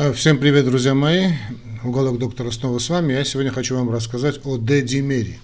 Э, 0.00 0.12
всем 0.12 0.38
привет, 0.38 0.64
друзья 0.64 0.94
мои. 0.94 1.32
Уголок 1.82 2.20
доктора 2.20 2.52
снова 2.52 2.78
с 2.78 2.88
вами. 2.88 3.14
Я 3.14 3.24
сегодня 3.24 3.50
хочу 3.50 3.74
вам 3.74 3.90
рассказать 3.90 4.38
о 4.44 4.56
дедимере. 4.56 5.40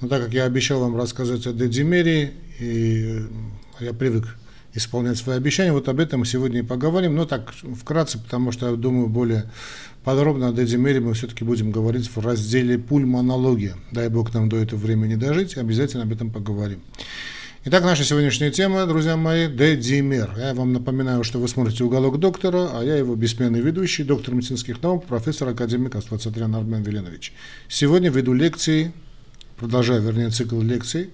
Но 0.00 0.06
так 0.06 0.22
как 0.22 0.32
я 0.32 0.44
обещал 0.44 0.78
вам 0.78 0.96
рассказать 0.96 1.48
о 1.48 1.52
дедимере, 1.52 2.32
и 2.60 3.24
я 3.80 3.92
привык 3.92 4.36
исполнять 4.72 5.18
свои 5.18 5.36
обещания, 5.36 5.72
вот 5.72 5.88
об 5.88 5.98
этом 5.98 6.20
мы 6.20 6.26
сегодня 6.26 6.60
и 6.60 6.62
поговорим. 6.62 7.16
Но 7.16 7.24
так 7.24 7.52
вкратце, 7.52 8.20
потому 8.20 8.52
что 8.52 8.70
я 8.70 8.76
думаю, 8.76 9.08
более 9.08 9.50
подробно 10.04 10.50
о 10.50 10.52
дедимере 10.52 11.00
мы 11.00 11.14
все-таки 11.14 11.42
будем 11.42 11.72
говорить 11.72 12.08
в 12.08 12.24
разделе 12.24 12.78
пульмонология. 12.78 13.74
Дай 13.90 14.08
бог 14.08 14.32
нам 14.32 14.48
до 14.48 14.58
этого 14.58 14.78
времени 14.78 15.16
дожить, 15.16 15.56
обязательно 15.56 16.04
об 16.04 16.12
этом 16.12 16.30
поговорим. 16.30 16.78
Итак, 17.64 17.84
наша 17.84 18.02
сегодняшняя 18.02 18.50
тема, 18.50 18.86
друзья 18.86 19.16
мои, 19.16 19.46
дедимер. 19.46 20.34
Я 20.36 20.52
вам 20.52 20.72
напоминаю, 20.72 21.22
что 21.22 21.38
вы 21.38 21.46
смотрите 21.46 21.84
«Уголок 21.84 22.18
доктора», 22.18 22.70
а 22.72 22.82
я 22.82 22.96
его 22.96 23.14
бессменный 23.14 23.60
ведущий, 23.60 24.02
доктор 24.02 24.34
медицинских 24.34 24.82
наук, 24.82 25.06
профессор 25.06 25.50
академик 25.50 25.94
Аствацатрян 25.94 26.52
Армен 26.56 26.82
Веленович. 26.82 27.32
Сегодня 27.68 28.10
веду 28.10 28.32
лекции, 28.32 28.92
продолжаю, 29.58 30.02
вернее, 30.02 30.30
цикл 30.30 30.60
лекций, 30.60 31.10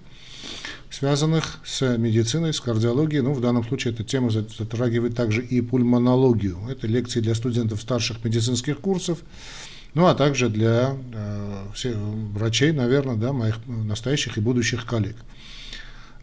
связанных 0.88 1.58
с 1.66 1.98
медициной, 1.98 2.54
с 2.54 2.62
кардиологией. 2.62 3.20
Ну, 3.20 3.34
в 3.34 3.42
данном 3.42 3.62
случае 3.62 3.92
эта 3.92 4.02
тема 4.02 4.30
затрагивает 4.30 5.14
также 5.14 5.44
и 5.44 5.60
пульмонологию. 5.60 6.60
Это 6.70 6.86
лекции 6.86 7.20
для 7.20 7.34
студентов 7.34 7.82
старших 7.82 8.24
медицинских 8.24 8.78
курсов, 8.78 9.18
ну, 9.92 10.06
а 10.06 10.14
также 10.14 10.48
для 10.48 10.96
э, 11.12 11.66
всех 11.74 11.94
врачей, 11.98 12.72
наверное, 12.72 13.16
да, 13.16 13.34
моих 13.34 13.58
настоящих 13.66 14.38
и 14.38 14.40
будущих 14.40 14.86
коллег. 14.86 15.16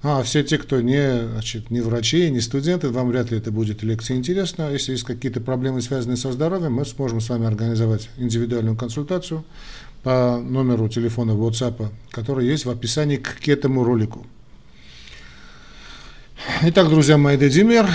А 0.07 0.21
все 0.21 0.43
те, 0.43 0.59
кто 0.59 0.81
не, 0.81 1.27
значит, 1.29 1.71
не 1.71 1.81
врачи, 1.81 2.29
не 2.29 2.39
студенты, 2.39 2.89
вам 2.89 3.09
вряд 3.09 3.31
ли 3.31 3.39
это 3.39 3.51
будет 3.51 3.81
лекция 3.81 4.17
интересна. 4.17 4.69
Если 4.71 4.91
есть 4.91 5.03
какие-то 5.03 5.41
проблемы, 5.41 5.81
связанные 5.81 6.15
со 6.15 6.31
здоровьем, 6.31 6.73
мы 6.73 6.85
сможем 6.85 7.19
с 7.19 7.27
вами 7.27 7.47
организовать 7.47 8.11
индивидуальную 8.17 8.77
консультацию 8.77 9.43
по 10.03 10.37
номеру 10.37 10.89
телефона 10.89 11.31
WhatsApp, 11.31 11.89
который 12.11 12.45
есть 12.45 12.65
в 12.65 12.69
описании 12.69 13.15
к, 13.15 13.47
этому 13.49 13.83
ролику. 13.83 14.27
Итак, 16.61 16.89
друзья 16.89 17.17
мои, 17.17 17.35
дедимер, 17.35 17.89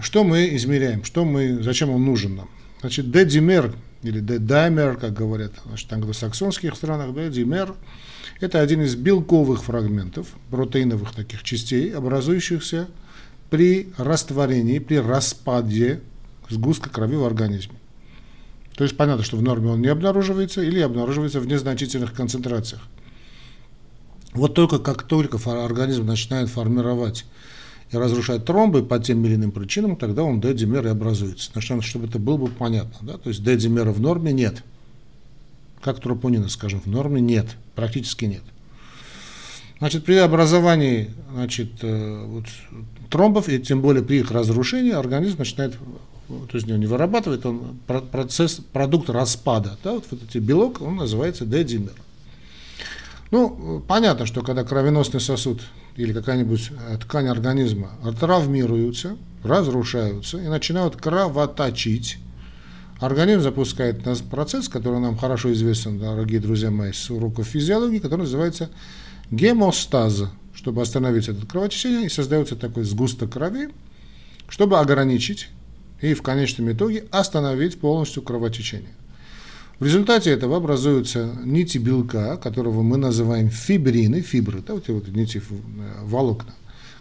что 0.00 0.24
мы 0.24 0.56
измеряем, 0.56 1.04
что 1.04 1.26
мы, 1.26 1.62
зачем 1.62 1.90
он 1.90 2.02
нужен 2.02 2.36
нам? 2.36 2.48
Значит, 2.80 3.10
дедимер 3.10 3.74
или 4.02 4.20
дедаймер, 4.20 4.96
как 4.96 5.12
говорят 5.12 5.52
в 5.66 5.92
англосаксонских 5.92 6.74
странах, 6.74 7.14
дедимер– 7.14 7.74
это 8.40 8.60
один 8.60 8.82
из 8.82 8.96
белковых 8.96 9.64
фрагментов, 9.64 10.28
протеиновых 10.50 11.14
таких 11.14 11.42
частей, 11.42 11.94
образующихся 11.94 12.88
при 13.50 13.92
растворении, 13.98 14.78
при 14.78 14.96
распаде 14.96 16.00
сгустка 16.48 16.90
крови 16.90 17.16
в 17.16 17.24
организме. 17.24 17.76
То 18.74 18.84
есть 18.84 18.96
понятно, 18.96 19.24
что 19.24 19.36
в 19.36 19.42
норме 19.42 19.70
он 19.70 19.82
не 19.82 19.88
обнаруживается 19.88 20.62
или 20.62 20.80
обнаруживается 20.80 21.40
в 21.40 21.46
незначительных 21.46 22.14
концентрациях. 22.14 22.82
Вот 24.32 24.54
только 24.54 24.78
как 24.78 25.02
только 25.02 25.38
организм 25.62 26.06
начинает 26.06 26.48
формировать 26.48 27.26
и 27.90 27.96
разрушать 27.96 28.44
тромбы 28.44 28.84
по 28.84 28.98
тем 29.00 29.24
или 29.26 29.34
иным 29.34 29.50
причинам, 29.50 29.96
тогда 29.96 30.22
он 30.22 30.40
D-димер 30.40 30.86
и 30.86 30.90
образуется. 30.90 31.50
Значит, 31.52 31.82
чтобы 31.82 32.06
это 32.06 32.18
было 32.18 32.36
бы 32.36 32.48
понятно. 32.48 32.94
Да? 33.02 33.18
То 33.18 33.28
есть 33.28 33.42
D-димера 33.42 33.92
в 33.92 34.00
норме 34.00 34.32
нет 34.32 34.62
как 35.82 36.00
тропонина, 36.00 36.48
скажем, 36.48 36.80
в 36.80 36.86
норме 36.86 37.20
нет, 37.20 37.56
практически 37.74 38.24
нет. 38.26 38.42
Значит, 39.78 40.04
при 40.04 40.16
образовании 40.16 41.10
значит, 41.32 41.70
э, 41.82 42.24
вот, 42.26 42.44
тромбов, 43.08 43.48
и 43.48 43.58
тем 43.58 43.80
более 43.80 44.02
при 44.02 44.18
их 44.18 44.30
разрушении, 44.30 44.92
организм 44.92 45.38
начинает, 45.38 45.74
то 46.28 46.50
есть 46.52 46.66
не 46.66 46.86
вырабатывает, 46.86 47.46
он 47.46 47.78
процесс, 47.86 48.60
продукт 48.72 49.08
распада, 49.08 49.78
да, 49.82 49.92
вот, 49.92 50.04
вот 50.10 50.22
эти 50.22 50.36
белок, 50.36 50.82
он 50.82 50.96
называется 50.96 51.46
дедимер. 51.46 51.94
Ну, 53.30 53.82
понятно, 53.86 54.26
что 54.26 54.42
когда 54.42 54.64
кровеносный 54.64 55.20
сосуд 55.20 55.62
или 55.96 56.12
какая-нибудь 56.12 56.72
э, 56.72 56.98
ткань 56.98 57.28
организма 57.28 57.90
травмируются, 58.18 59.16
разрушаются 59.42 60.38
и 60.38 60.48
начинают 60.48 60.96
кровоточить, 60.96 62.18
Организм 63.00 63.40
запускает 63.40 64.02
процесс, 64.30 64.68
который 64.68 65.00
нам 65.00 65.16
хорошо 65.16 65.52
известен, 65.54 65.98
дорогие 65.98 66.38
друзья 66.38 66.70
мои, 66.70 66.92
с 66.92 67.10
уроков 67.10 67.46
физиологии, 67.46 67.98
который 67.98 68.22
называется 68.22 68.68
гемостаз. 69.30 70.24
Чтобы 70.52 70.82
остановить 70.82 71.26
это 71.28 71.46
кровотечение, 71.46 72.06
и 72.06 72.08
создается 72.10 72.56
такой 72.56 72.84
сгусток 72.84 73.32
крови, 73.32 73.70
чтобы 74.48 74.78
ограничить 74.78 75.48
и 76.02 76.12
в 76.12 76.20
конечном 76.20 76.70
итоге 76.72 77.04
остановить 77.10 77.80
полностью 77.80 78.22
кровотечение. 78.22 78.90
В 79.78 79.86
результате 79.86 80.30
этого 80.30 80.58
образуются 80.58 81.32
нити 81.42 81.78
белка, 81.78 82.36
которого 82.36 82.82
мы 82.82 82.98
называем 82.98 83.48
фибрины, 83.48 84.20
фибры, 84.20 84.60
да, 84.60 84.74
вот 84.74 84.82
эти 84.84 84.90
вот 84.90 85.08
нити 85.08 85.38
э, 85.38 85.42
волокна, 86.02 86.52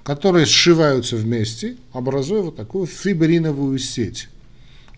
которые 0.04 0.46
сшиваются 0.46 1.18
вместе, 1.18 1.76
образуя 1.92 2.44
вот 2.44 2.56
такую 2.56 2.86
фибриновую 2.86 3.78
сеть. 3.80 4.30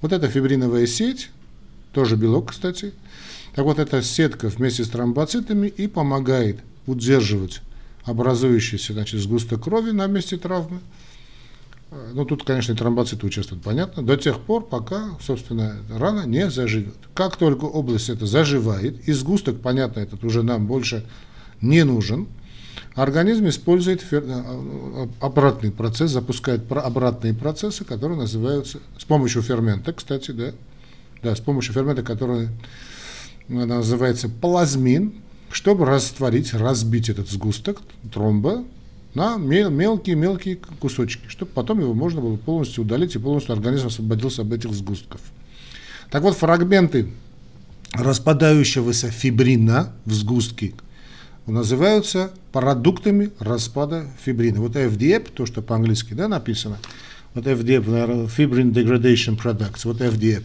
Вот 0.01 0.11
эта 0.11 0.27
фибриновая 0.27 0.87
сеть, 0.87 1.29
тоже 1.93 2.15
белок, 2.15 2.51
кстати, 2.51 2.93
так 3.55 3.65
вот 3.65 3.79
эта 3.79 4.01
сетка 4.01 4.47
вместе 4.49 4.83
с 4.83 4.89
тромбоцитами 4.89 5.67
и 5.67 5.87
помогает 5.87 6.59
удерживать 6.87 7.61
образующийся 8.05 8.93
значит, 8.93 9.19
сгусток 9.21 9.63
крови 9.63 9.91
на 9.91 10.07
месте 10.07 10.37
травмы. 10.37 10.79
Ну, 12.13 12.23
тут, 12.23 12.45
конечно, 12.45 12.73
тромбоциты 12.73 13.25
участвуют, 13.25 13.63
понятно, 13.63 14.01
до 14.01 14.15
тех 14.15 14.39
пор, 14.39 14.65
пока, 14.65 15.17
собственно, 15.21 15.75
рана 15.89 16.25
не 16.25 16.49
заживет. 16.49 16.95
Как 17.13 17.35
только 17.35 17.65
область 17.65 18.09
это 18.09 18.25
заживает, 18.25 19.07
и 19.07 19.11
сгусток, 19.11 19.59
понятно, 19.59 19.99
этот 19.99 20.23
уже 20.23 20.41
нам 20.41 20.67
больше 20.67 21.05
не 21.59 21.83
нужен– 21.83 22.27
Организм 22.95 23.47
использует 23.47 24.01
фер... 24.01 24.23
Э, 24.27 25.07
обратный 25.21 25.71
процесс, 25.71 26.11
запускает 26.11 26.69
обратные 26.69 27.33
процессы, 27.33 27.85
которые 27.85 28.17
называются 28.17 28.79
с 28.97 29.05
помощью 29.05 29.41
фермента, 29.41 29.93
кстати, 29.93 30.31
да, 30.31 30.51
да, 31.23 31.35
с 31.35 31.39
помощью 31.39 31.73
фермента, 31.73 32.03
который 32.03 32.49
называется 33.47 34.29
плазмин, 34.29 35.13
чтобы 35.51 35.85
растворить, 35.85 36.53
разбить 36.53 37.09
этот 37.09 37.29
сгусток 37.29 37.81
тромба 38.13 38.63
на 39.13 39.37
мелкие-мелкие 39.37 40.57
кусочки, 40.79 41.27
чтобы 41.27 41.51
потом 41.51 41.79
его 41.79 41.93
можно 41.93 42.21
было 42.21 42.37
полностью 42.37 42.83
удалить 42.83 43.15
и 43.15 43.19
полностью 43.19 43.53
организм 43.53 43.87
освободился 43.87 44.41
от 44.41 44.51
этих 44.51 44.73
сгустков. 44.73 45.21
Так 46.09 46.23
вот, 46.23 46.35
фрагменты 46.35 47.09
распадающегося 47.93 49.11
фибрина 49.11 49.93
в 50.05 50.11
сгустке– 50.11 50.73
называются 51.47 52.31
продуктами 52.51 53.31
распада 53.39 54.07
фибрина. 54.23 54.61
Вот 54.61 54.75
FDF, 54.75 55.31
то, 55.33 55.45
что 55.45 55.61
по-английски 55.61 56.13
да, 56.13 56.27
написано, 56.27 56.77
вот 57.33 57.45
FDF, 57.45 57.85
Fibrin 58.35 58.71
Degradation 58.71 59.41
Products, 59.41 59.81
вот 59.85 60.01
FDF, 60.01 60.43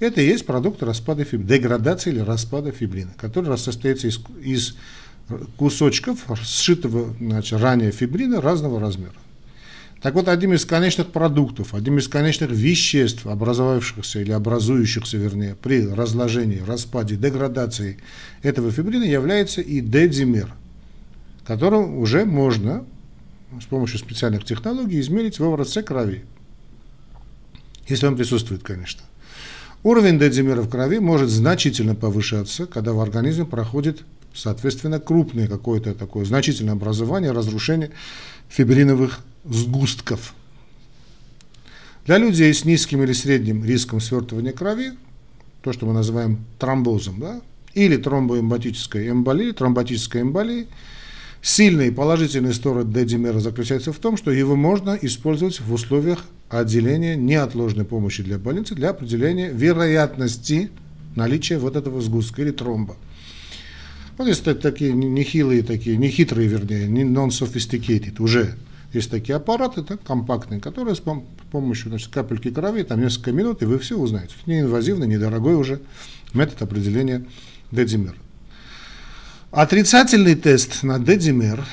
это 0.00 0.22
и 0.22 0.26
есть 0.26 0.46
продукт 0.46 0.82
распада 0.82 1.24
фибрина, 1.24 1.48
деградации 1.48 2.10
или 2.10 2.20
распада 2.20 2.72
фибрина, 2.72 3.12
который 3.18 3.56
состоит 3.58 4.02
из, 4.04 4.18
из 4.42 4.76
кусочков 5.56 6.26
сшитого 6.42 7.14
значит, 7.20 7.60
ранее 7.60 7.92
фибрина 7.92 8.40
разного 8.40 8.80
размера. 8.80 9.12
Так 10.00 10.14
вот, 10.14 10.28
одним 10.28 10.54
из 10.54 10.64
конечных 10.64 11.08
продуктов, 11.08 11.74
одним 11.74 11.98
из 11.98 12.08
конечных 12.08 12.50
веществ, 12.50 13.26
образовавшихся 13.26 14.20
или 14.20 14.32
образующихся, 14.32 15.18
вернее, 15.18 15.54
при 15.54 15.86
разложении, 15.86 16.62
распаде, 16.66 17.16
деградации 17.16 17.98
этого 18.42 18.70
фибрина 18.70 19.04
является 19.04 19.60
и 19.60 19.80
дедимер, 19.80 20.54
которым 21.46 21.98
уже 21.98 22.24
можно 22.24 22.84
с 23.60 23.64
помощью 23.66 23.98
специальных 23.98 24.44
технологий 24.44 25.00
измерить 25.00 25.38
в 25.38 25.44
образце 25.44 25.82
крови. 25.82 26.24
Если 27.86 28.06
он 28.06 28.16
присутствует, 28.16 28.62
конечно. 28.62 29.02
Уровень 29.82 30.18
дедимера 30.18 30.62
в 30.62 30.70
крови 30.70 30.98
может 30.98 31.28
значительно 31.28 31.94
повышаться, 31.94 32.66
когда 32.66 32.94
в 32.94 33.00
организме 33.00 33.44
проходит, 33.44 34.02
соответственно, 34.32 34.98
крупное 34.98 35.46
какое-то 35.46 35.94
такое 35.94 36.24
значительное 36.24 36.72
образование, 36.72 37.32
разрушение 37.32 37.90
фибриновых 38.48 39.20
сгустков. 39.44 40.34
Для 42.06 42.18
людей 42.18 42.52
с 42.52 42.64
низким 42.64 43.02
или 43.02 43.12
средним 43.12 43.64
риском 43.64 44.00
свертывания 44.00 44.52
крови, 44.52 44.92
то, 45.62 45.72
что 45.72 45.86
мы 45.86 45.92
называем 45.92 46.44
тромбозом, 46.58 47.20
да, 47.20 47.40
или 47.74 47.96
тромбоэмботической 47.96 49.10
эмболией, 49.10 49.52
тромботической 49.52 50.22
эмболией, 50.22 50.66
сильные 51.42 51.92
положительные 51.92 52.54
стороны 52.54 52.92
дедимера 52.92 53.38
заключаются 53.38 53.92
в 53.92 53.98
том, 53.98 54.16
что 54.16 54.30
его 54.30 54.56
можно 54.56 54.98
использовать 55.00 55.60
в 55.60 55.72
условиях 55.72 56.24
отделения 56.48 57.16
неотложной 57.16 57.84
помощи 57.84 58.22
для 58.22 58.38
больницы 58.38 58.74
для 58.74 58.90
определения 58.90 59.50
вероятности 59.50 60.70
наличия 61.14 61.58
вот 61.58 61.76
этого 61.76 62.00
сгустка 62.00 62.42
или 62.42 62.50
тромба. 62.50 62.96
Вот 64.18 64.26
если 64.26 64.52
такие 64.54 64.92
нехилые, 64.92 65.62
такие, 65.62 65.96
нехитрые, 65.96 66.48
вернее, 66.48 66.86
non-sophisticated, 66.86 68.20
уже 68.20 68.56
Есть 68.92 69.10
такие 69.10 69.36
аппараты, 69.36 69.82
так, 69.82 70.02
компактные, 70.02 70.60
которые 70.60 70.96
с 70.96 71.02
помощью 71.52 71.90
значит, 71.90 72.12
капельки 72.12 72.50
крови, 72.50 72.82
там 72.82 73.00
несколько 73.00 73.30
минут, 73.30 73.62
и 73.62 73.64
вы 73.64 73.78
все 73.78 73.96
узнаете. 73.96 74.34
Это 74.40 74.50
неинвазивный, 74.50 75.06
недорогой 75.06 75.54
уже 75.54 75.80
метод 76.34 76.62
определения 76.62 77.24
дедимера. 77.70 78.16
Отрицательный 79.52 80.34
тест 80.34 80.82
на 80.82 80.98
дедимер, 80.98 81.64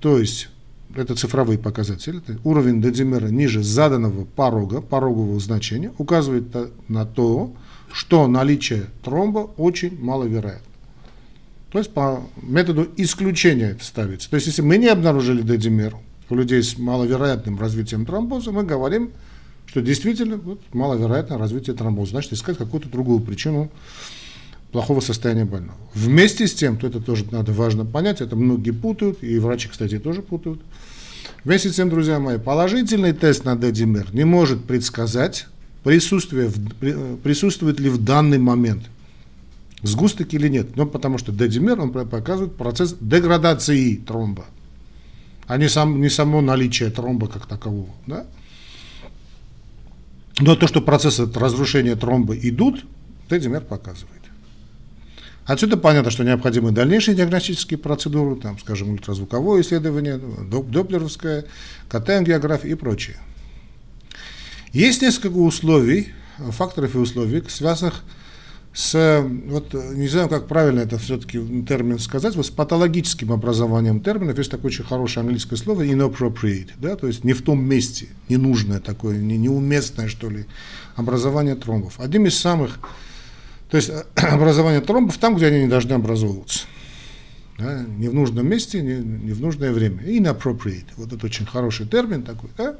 то 0.00 0.18
есть 0.18 0.48
это 0.94 1.14
цифровые 1.14 1.58
показатели, 1.58 2.18
это 2.18 2.38
уровень 2.44 2.80
дедимера 2.80 3.26
ниже 3.26 3.62
заданного 3.62 4.24
порога, 4.24 4.80
порогового 4.80 5.38
значения, 5.40 5.92
указывает 5.98 6.44
на 6.88 7.04
то, 7.04 7.54
что 7.92 8.26
наличие 8.28 8.86
тромба 9.02 9.50
очень 9.56 10.00
маловероятно. 10.00 10.62
То 11.70 11.78
есть 11.78 11.92
по 11.92 12.22
методу 12.40 12.88
исключения 12.96 13.70
это 13.70 13.84
ставится. 13.84 14.30
То 14.30 14.36
есть 14.36 14.46
если 14.46 14.62
мы 14.62 14.78
не 14.78 14.86
обнаружили 14.86 15.42
дедимер 15.42 15.96
у 16.28 16.34
людей 16.34 16.62
с 16.62 16.78
маловероятным 16.78 17.58
развитием 17.58 18.06
тромбоза, 18.06 18.52
мы 18.52 18.64
говорим, 18.64 19.10
что 19.66 19.80
действительно 19.80 20.36
вот, 20.36 20.60
маловероятно 20.72 21.38
развитие 21.38 21.76
тромбоза. 21.76 22.12
Значит, 22.12 22.32
искать 22.32 22.58
какую-то 22.58 22.88
другую 22.88 23.20
причину 23.20 23.70
плохого 24.72 25.00
состояния 25.00 25.44
больного. 25.44 25.78
Вместе 25.94 26.46
с 26.46 26.54
тем, 26.54 26.76
то 26.76 26.86
это 26.86 27.00
тоже 27.00 27.24
надо 27.30 27.52
важно 27.52 27.84
понять, 27.84 28.20
это 28.20 28.36
многие 28.36 28.72
путают, 28.72 29.22
и 29.22 29.38
врачи, 29.38 29.68
кстати, 29.68 29.98
тоже 29.98 30.22
путают. 30.22 30.60
Вместе 31.44 31.70
с 31.70 31.74
тем, 31.74 31.88
друзья 31.88 32.18
мои, 32.18 32.38
положительный 32.38 33.12
тест 33.12 33.44
на 33.44 33.56
дедимер 33.56 34.12
не 34.12 34.24
может 34.24 34.64
предсказать, 34.64 35.46
присутствие, 35.84 36.50
присутствует 37.22 37.78
ли 37.78 37.88
в 37.88 38.02
данный 38.02 38.38
момент 38.38 38.82
сгусток 39.82 40.34
или 40.34 40.48
нет. 40.48 40.76
Ну, 40.76 40.86
потому 40.86 41.18
что 41.18 41.32
дедимер, 41.32 41.80
он 41.80 41.92
показывает 41.92 42.56
процесс 42.56 42.96
деградации 43.00 43.96
тромба, 43.96 44.46
а 45.46 45.56
не, 45.56 45.68
сам, 45.68 46.00
не 46.00 46.10
само 46.10 46.40
наличие 46.40 46.90
тромба 46.90 47.28
как 47.28 47.46
такового. 47.46 47.90
Да? 48.06 48.26
Но 50.38 50.56
то, 50.56 50.66
что 50.66 50.80
процессы 50.80 51.30
разрушения 51.32 51.96
тромба 51.96 52.36
идут, 52.36 52.84
дедимер 53.30 53.62
показывает. 53.62 54.16
Отсюда 55.46 55.76
понятно, 55.76 56.10
что 56.10 56.24
необходимы 56.24 56.72
дальнейшие 56.72 57.14
диагностические 57.14 57.78
процедуры, 57.78 58.34
там, 58.34 58.58
скажем, 58.58 58.90
ультразвуковое 58.90 59.62
исследование, 59.62 60.18
доплеровское, 60.18 61.44
КТ-ангиография 61.88 62.72
и 62.72 62.74
прочее. 62.74 63.16
Есть 64.72 65.02
несколько 65.02 65.36
условий, 65.36 66.08
факторов 66.38 66.96
и 66.96 66.98
условий, 66.98 67.44
связанных 67.48 67.94
с, 67.94 68.02
вот 68.84 69.72
не 69.94 70.06
знаю, 70.06 70.28
как 70.28 70.48
правильно 70.48 70.80
это 70.80 70.98
все-таки 70.98 71.40
термин 71.66 71.98
сказать, 71.98 72.36
вот 72.36 72.46
с 72.46 72.50
патологическим 72.50 73.32
образованием 73.32 74.00
терминов, 74.00 74.36
есть 74.36 74.50
такое 74.50 74.70
очень 74.70 74.84
хорошее 74.84 75.22
английское 75.22 75.56
слово 75.56 75.86
inappropriate, 75.86 76.70
да, 76.78 76.96
то 76.96 77.06
есть 77.06 77.24
не 77.24 77.32
в 77.32 77.40
том 77.40 77.64
месте, 77.64 78.08
ненужное 78.28 78.80
такое, 78.80 79.16
не, 79.16 79.38
неуместное, 79.38 80.08
что 80.08 80.28
ли, 80.28 80.44
образование 80.94 81.54
тромбов. 81.54 81.98
Одним 82.00 82.26
из 82.26 82.38
самых 82.38 82.78
то 83.70 83.76
есть 83.76 83.90
образование 84.14 84.80
тромбов 84.80 85.18
там, 85.18 85.36
где 85.36 85.46
они 85.46 85.60
не 85.60 85.68
должны 85.68 85.92
образовываться. 85.92 86.60
Да, 87.58 87.82
не 87.82 88.08
в 88.08 88.14
нужном 88.14 88.46
месте, 88.46 88.82
не, 88.82 88.96
не 88.96 89.32
в 89.32 89.40
нужное 89.40 89.72
время. 89.72 90.02
Inappropriate. 90.02 90.86
Вот 90.96 91.12
это 91.12 91.24
очень 91.24 91.46
хороший 91.46 91.86
термин 91.86 92.22
такой. 92.22 92.50
Да? 92.56 92.76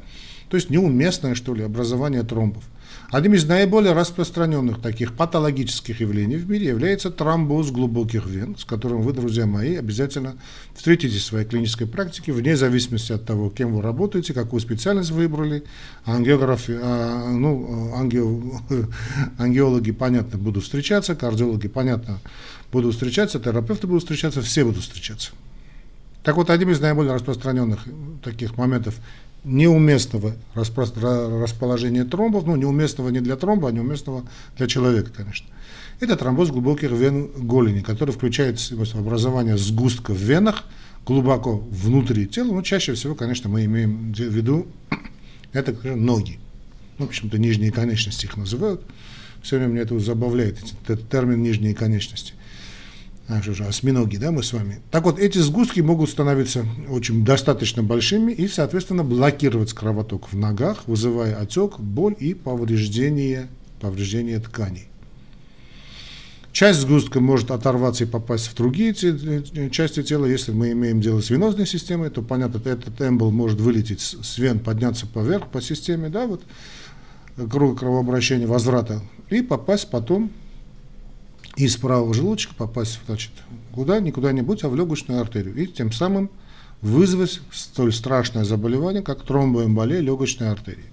То 0.50 0.56
есть 0.56 0.68
неуместное, 0.68 1.34
что 1.34 1.54
ли, 1.54 1.62
образование 1.62 2.22
тромбов. 2.22 2.62
Одним 3.10 3.34
из 3.34 3.44
наиболее 3.44 3.92
распространенных 3.92 4.80
таких 4.80 5.12
патологических 5.12 6.00
явлений 6.00 6.36
в 6.36 6.50
мире 6.50 6.66
является 6.66 7.10
тромбоз 7.10 7.70
глубоких 7.70 8.26
вен, 8.26 8.56
с 8.58 8.64
которым 8.64 9.02
вы, 9.02 9.12
друзья 9.12 9.46
мои, 9.46 9.76
обязательно 9.76 10.34
встретитесь 10.74 11.22
в 11.22 11.26
своей 11.26 11.46
клинической 11.46 11.86
практике, 11.86 12.32
вне 12.32 12.56
зависимости 12.56 13.12
от 13.12 13.24
того, 13.24 13.48
кем 13.50 13.74
вы 13.74 13.82
работаете, 13.82 14.34
какую 14.34 14.60
специальность 14.60 15.12
выбрали. 15.12 15.62
Ангиографи, 16.04 16.76
а, 16.82 17.30
ну, 17.30 17.94
ангио, 17.94 18.40
ангиологи, 19.38 19.92
понятно, 19.92 20.36
будут 20.36 20.64
встречаться, 20.64 21.14
кардиологи, 21.14 21.68
понятно, 21.68 22.18
будут 22.72 22.94
встречаться, 22.94 23.38
терапевты 23.38 23.86
будут 23.86 24.02
встречаться, 24.02 24.42
все 24.42 24.64
будут 24.64 24.82
встречаться. 24.82 25.30
Так 26.24 26.34
вот, 26.34 26.50
одним 26.50 26.70
из 26.70 26.80
наиболее 26.80 27.14
распространенных 27.14 27.84
таких 28.24 28.56
моментов 28.56 28.96
неуместного 29.46 30.34
расположения 30.54 32.04
тромбов, 32.04 32.46
ну, 32.46 32.56
неуместного 32.56 33.10
не 33.10 33.20
для 33.20 33.36
тромба, 33.36 33.68
а 33.68 33.72
неуместного 33.72 34.24
для 34.58 34.66
человека, 34.66 35.10
конечно. 35.16 35.46
Это 36.00 36.16
тромбоз 36.16 36.50
глубоких 36.50 36.90
вен 36.90 37.30
голени, 37.36 37.80
который 37.80 38.10
включает 38.10 38.58
в 38.58 38.98
образование 38.98 39.56
сгустка 39.56 40.12
в 40.12 40.18
венах 40.18 40.64
глубоко 41.06 41.58
внутри 41.70 42.26
тела, 42.26 42.52
но 42.52 42.62
чаще 42.62 42.94
всего, 42.94 43.14
конечно, 43.14 43.48
мы 43.48 43.64
имеем 43.64 44.12
в 44.12 44.18
виду, 44.18 44.66
это 45.52 45.72
ноги. 45.94 46.40
Ну, 46.98 47.06
почему-то 47.06 47.38
нижние 47.38 47.70
конечности 47.70 48.26
их 48.26 48.36
называют. 48.36 48.82
Все 49.42 49.58
время 49.58 49.70
меня 49.70 49.82
это 49.82 49.98
забавляет, 50.00 50.58
этот 50.82 51.08
термин 51.08 51.40
нижние 51.40 51.74
конечности 51.74 52.34
что 53.42 53.54
же, 53.54 53.64
осьминоги, 53.64 54.16
да, 54.16 54.30
мы 54.30 54.42
с 54.42 54.52
вами. 54.52 54.80
Так 54.90 55.04
вот, 55.04 55.18
эти 55.18 55.38
сгустки 55.38 55.80
могут 55.80 56.10
становиться 56.10 56.64
очень 56.88 57.24
достаточно 57.24 57.82
большими 57.82 58.32
и, 58.32 58.46
соответственно, 58.46 59.02
блокировать 59.02 59.72
кровоток 59.72 60.32
в 60.32 60.36
ногах, 60.36 60.86
вызывая 60.86 61.36
отек, 61.36 61.78
боль 61.80 62.14
и 62.18 62.34
повреждение, 62.34 63.48
повреждение 63.80 64.38
тканей. 64.38 64.88
Часть 66.52 66.80
сгустка 66.80 67.20
может 67.20 67.50
оторваться 67.50 68.04
и 68.04 68.06
попасть 68.06 68.46
в 68.46 68.54
другие 68.54 68.94
части 68.94 70.02
тела. 70.02 70.24
Если 70.24 70.52
мы 70.52 70.72
имеем 70.72 71.02
дело 71.02 71.20
с 71.20 71.28
венозной 71.28 71.66
системой, 71.66 72.08
то, 72.08 72.22
понятно, 72.22 72.56
этот 72.66 72.98
эмбол 73.02 73.30
может 73.30 73.60
вылететь 73.60 74.00
с 74.00 74.38
вен, 74.38 74.60
подняться 74.60 75.06
поверх 75.06 75.48
по 75.48 75.60
системе, 75.60 76.08
да, 76.08 76.26
вот, 76.26 76.42
круга 77.50 77.78
кровообращения, 77.78 78.46
возврата, 78.46 79.02
и 79.28 79.42
попасть 79.42 79.90
потом 79.90 80.30
из 81.56 81.76
правого 81.76 82.12
желудочка 82.12 82.54
попасть 82.54 83.00
значит, 83.06 83.32
куда, 83.72 84.00
не 84.00 84.12
куда-нибудь, 84.12 84.62
а 84.64 84.68
в 84.68 84.76
легочную 84.76 85.20
артерию. 85.20 85.56
И 85.56 85.66
тем 85.66 85.90
самым 85.90 86.30
вызвать 86.82 87.40
столь 87.50 87.92
страшное 87.92 88.44
заболевание, 88.44 89.02
как 89.02 89.22
тромбоэмболия 89.22 90.00
легочной 90.00 90.50
артерии. 90.50 90.84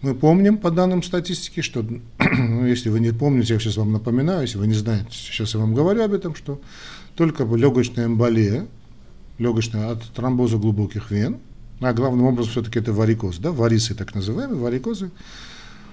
Мы 0.00 0.14
помним 0.14 0.58
по 0.58 0.70
данным 0.70 1.02
статистики, 1.02 1.60
что, 1.60 1.84
ну, 2.18 2.64
если 2.64 2.88
вы 2.88 3.00
не 3.00 3.10
помните, 3.10 3.54
я 3.54 3.60
сейчас 3.60 3.76
вам 3.76 3.92
напоминаю, 3.92 4.42
если 4.42 4.58
вы 4.58 4.68
не 4.68 4.74
знаете, 4.74 5.08
сейчас 5.10 5.54
я 5.54 5.60
вам 5.60 5.74
говорю 5.74 6.04
об 6.04 6.12
этом, 6.12 6.36
что 6.36 6.60
только 7.16 7.42
легочная 7.44 8.06
эмболия, 8.06 8.68
легочная 9.38 9.90
от 9.90 10.04
тромбоза 10.12 10.56
глубоких 10.56 11.10
вен, 11.10 11.38
а 11.80 11.92
главным 11.92 12.26
образом 12.26 12.52
все-таки 12.52 12.78
это 12.78 12.92
варикоз, 12.92 13.38
да, 13.38 13.50
варисы 13.50 13.94
так 13.94 14.14
называемые, 14.14 14.60
варикозы, 14.60 15.10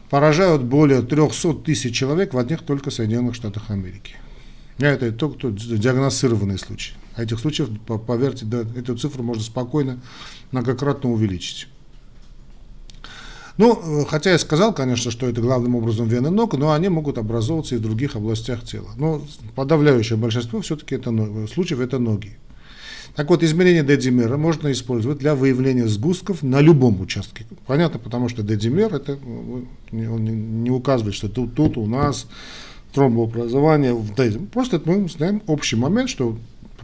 поражают 0.09 0.63
более 0.63 1.01
300 1.01 1.53
тысяч 1.55 1.95
человек 1.95 2.33
в 2.33 2.37
одних 2.37 2.61
только 2.63 2.91
Соединенных 2.91 3.35
Штатах 3.35 3.69
Америки. 3.69 4.15
Это 4.77 5.11
только 5.11 5.51
диагностированные 5.51 6.57
случаи. 6.57 6.95
А 7.15 7.23
этих 7.23 7.39
случаев, 7.39 7.69
поверьте, 8.05 8.45
да, 8.45 8.65
эту 8.75 8.97
цифру 8.97 9.23
можно 9.23 9.41
спокойно 9.41 10.01
многократно 10.51 11.11
увеличить. 11.11 11.67
Ну, 13.57 14.05
хотя 14.05 14.31
я 14.31 14.37
сказал, 14.37 14.73
конечно, 14.73 15.11
что 15.11 15.27
это 15.27 15.39
главным 15.39 15.75
образом 15.75 16.09
вены 16.09 16.29
ног, 16.29 16.57
но 16.57 16.73
они 16.73 16.89
могут 16.89 17.17
образовываться 17.17 17.75
и 17.75 17.77
в 17.77 17.81
других 17.81 18.17
областях 18.17 18.65
тела. 18.65 18.89
Но 18.97 19.21
подавляющее 19.55 20.17
большинство 20.17 20.59
все-таки 20.59 20.95
это, 20.95 21.09
случаев 21.47 21.79
это 21.79 21.97
ноги. 21.97 22.37
Так 23.15 23.29
вот, 23.29 23.43
измерение 23.43 23.83
дедимера 23.83 24.35
можно 24.35 24.71
использовать 24.71 25.19
для 25.19 25.35
выявления 25.35 25.87
сгустков 25.87 26.43
на 26.43 26.59
любом 26.59 26.99
участке. 26.99 27.45
Понятно, 27.65 27.97
потому 27.97 28.27
что 28.27 28.43
дедимер 28.43 28.93
это, 28.93 29.17
он 29.91 30.63
не 30.63 30.69
указывает, 30.69 31.15
что 31.15 31.29
тут, 31.29 31.55
тут 31.55 31.77
у 31.77 31.85
нас 31.85 32.27
тромбообразование. 32.93 33.95
Просто 34.51 34.81
мы 34.83 35.07
знаем 35.07 35.41
общий 35.47 35.77
момент, 35.77 36.09
что 36.09 36.37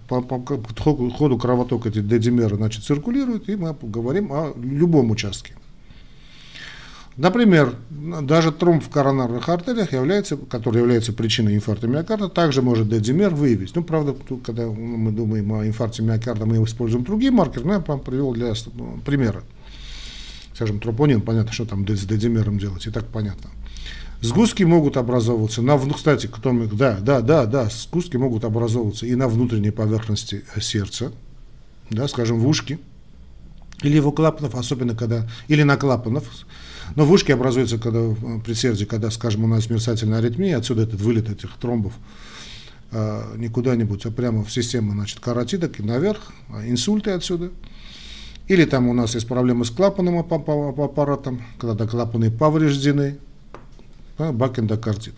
по, 0.08 0.22
по, 0.22 0.40
по 0.40 1.12
ходу 1.12 1.38
кровотока 1.38 1.90
эти 1.90 2.00
дедимеры 2.00 2.56
значит, 2.56 2.84
циркулируют, 2.84 3.50
и 3.50 3.56
мы 3.58 3.76
говорим 3.82 4.32
о 4.32 4.54
любом 4.58 5.12
участке. 5.12 5.54
Например, 7.22 7.76
даже 8.24 8.52
тромб 8.52 8.84
в 8.84 8.90
коронарных 8.90 9.48
артериях, 9.48 9.94
является, 9.94 10.38
который 10.38 10.80
является 10.80 11.14
причиной 11.14 11.54
инфаркта 11.54 11.88
миокарда, 11.88 12.30
также 12.30 12.64
может 12.64 12.90
дедимер 12.90 13.36
выявить. 13.36 13.76
Ну, 13.76 13.84
правда, 13.84 14.16
когда 14.44 14.66
мы 14.66 15.12
думаем 15.12 15.54
о 15.54 15.68
инфаркте 15.68 16.02
миокарда, 16.02 16.48
мы 16.48 16.64
используем 16.66 17.04
другие 17.04 17.32
маркеры, 17.32 17.68
но 17.68 17.74
я 17.74 17.80
вам 17.80 18.00
привел 18.00 18.34
для 18.34 18.54
примера. 19.06 19.44
Скажем, 20.56 20.80
тропонин, 20.80 21.22
понятно, 21.22 21.52
что 21.52 21.66
там 21.66 21.88
с 21.88 22.06
дедимером 22.08 22.58
делать, 22.58 22.88
и 22.88 22.90
так 22.90 23.06
понятно. 23.06 23.52
Сгустки 24.22 24.64
могут 24.64 24.98
образовываться 24.98 25.62
на, 25.62 25.78
ну, 25.78 25.94
кстати, 25.94 26.26
кто, 26.26 26.52
да, 26.74 26.98
да, 27.00 27.22
да, 27.22 27.46
да, 27.46 27.70
сгустки 27.70 28.18
могут 28.18 28.46
образовываться 28.46 29.06
и 29.06 29.14
на 29.14 29.28
внутренней 29.28 29.70
поверхности 29.70 30.44
сердца, 30.60 31.12
да, 31.92 32.08
скажем, 32.08 32.40
в 32.40 32.48
ушке, 32.48 32.80
или 33.84 33.96
его 33.96 34.12
клапанов, 34.12 34.56
особенно 34.56 34.96
когда, 34.96 35.30
или 35.48 35.62
на 35.62 35.78
клапанов, 35.78 36.28
но 36.96 37.06
в 37.06 37.12
ушке 37.12 37.34
образуется 37.34 37.78
когда, 37.78 38.00
э, 38.00 38.16
при 38.44 38.54
сердце, 38.54 38.86
когда, 38.86 39.12
скажем, 39.12 39.44
у 39.44 39.48
нас 39.48 39.70
мерцательная 39.70 40.20
аритмия, 40.20 40.58
отсюда 40.58 40.84
этот 40.84 41.02
вылет 41.02 41.30
этих 41.30 41.52
тромбов 41.58 41.94
э, 42.92 43.36
не 43.38 43.48
куда-нибудь, 43.48 44.06
а 44.06 44.12
прямо 44.12 44.44
в 44.44 44.52
систему 44.52 44.92
значит, 44.92 45.20
каротидок 45.20 45.80
и 45.80 45.84
наверх, 45.84 46.32
а 46.50 46.68
инсульты 46.68 47.12
отсюда. 47.12 47.52
Или 48.48 48.66
там 48.66 48.88
у 48.90 48.94
нас 48.94 49.16
есть 49.16 49.28
проблемы 49.28 49.64
с 49.64 49.70
клапаном 49.70 50.18
аппаратом, 50.20 51.42
когда 51.58 51.88
клапаны 51.88 52.30
повреждены, 52.32 53.18
да, 54.18 54.32
бакендокардит. 54.32 55.16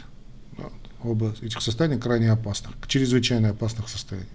Оба 1.01 1.33
этих 1.41 1.61
состояния 1.61 1.97
крайне 1.97 2.31
опасных, 2.31 2.75
чрезвычайно 2.87 3.49
опасных 3.49 3.89
состояний. 3.89 4.29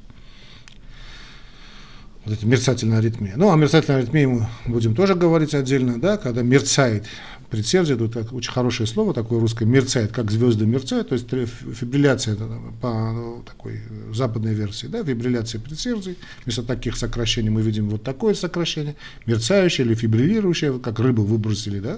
Вот 2.28 2.36
эти 2.36 2.44
мерцательная 2.44 2.98
аритмия. 2.98 3.32
Ну, 3.36 3.50
о 3.50 3.56
мерцательной 3.56 4.00
аритмии 4.00 4.26
мы 4.26 4.48
будем 4.66 4.94
тоже 4.94 5.14
говорить 5.14 5.54
отдельно, 5.54 5.98
да, 5.98 6.18
когда 6.18 6.42
мерцает 6.42 7.06
предсердие, 7.48 7.96
тут 7.96 8.14
очень 8.32 8.52
хорошее 8.52 8.86
слово 8.86 9.14
такое 9.14 9.40
русское, 9.40 9.64
мерцает, 9.64 10.12
как 10.12 10.30
звезды 10.30 10.66
мерцают, 10.66 11.08
то 11.08 11.14
есть 11.14 11.26
фибрилляция 11.30 12.36
по 12.82 13.12
ну, 13.12 13.42
такой 13.46 13.80
западной 14.12 14.52
версии, 14.52 14.88
да, 14.88 15.02
фибрилляция 15.02 15.58
предсердий, 15.58 16.18
вместо 16.44 16.62
таких 16.62 16.98
сокращений 16.98 17.48
мы 17.48 17.62
видим 17.62 17.88
вот 17.88 18.02
такое 18.02 18.34
сокращение, 18.34 18.94
мерцающее 19.24 19.86
или 19.86 19.94
фибриллирующее, 19.94 20.78
как 20.80 20.98
рыбу 20.98 21.22
выбросили, 21.22 21.80
да, 21.80 21.96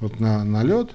вот 0.00 0.20
на, 0.20 0.44
на 0.44 0.62
лед, 0.62 0.90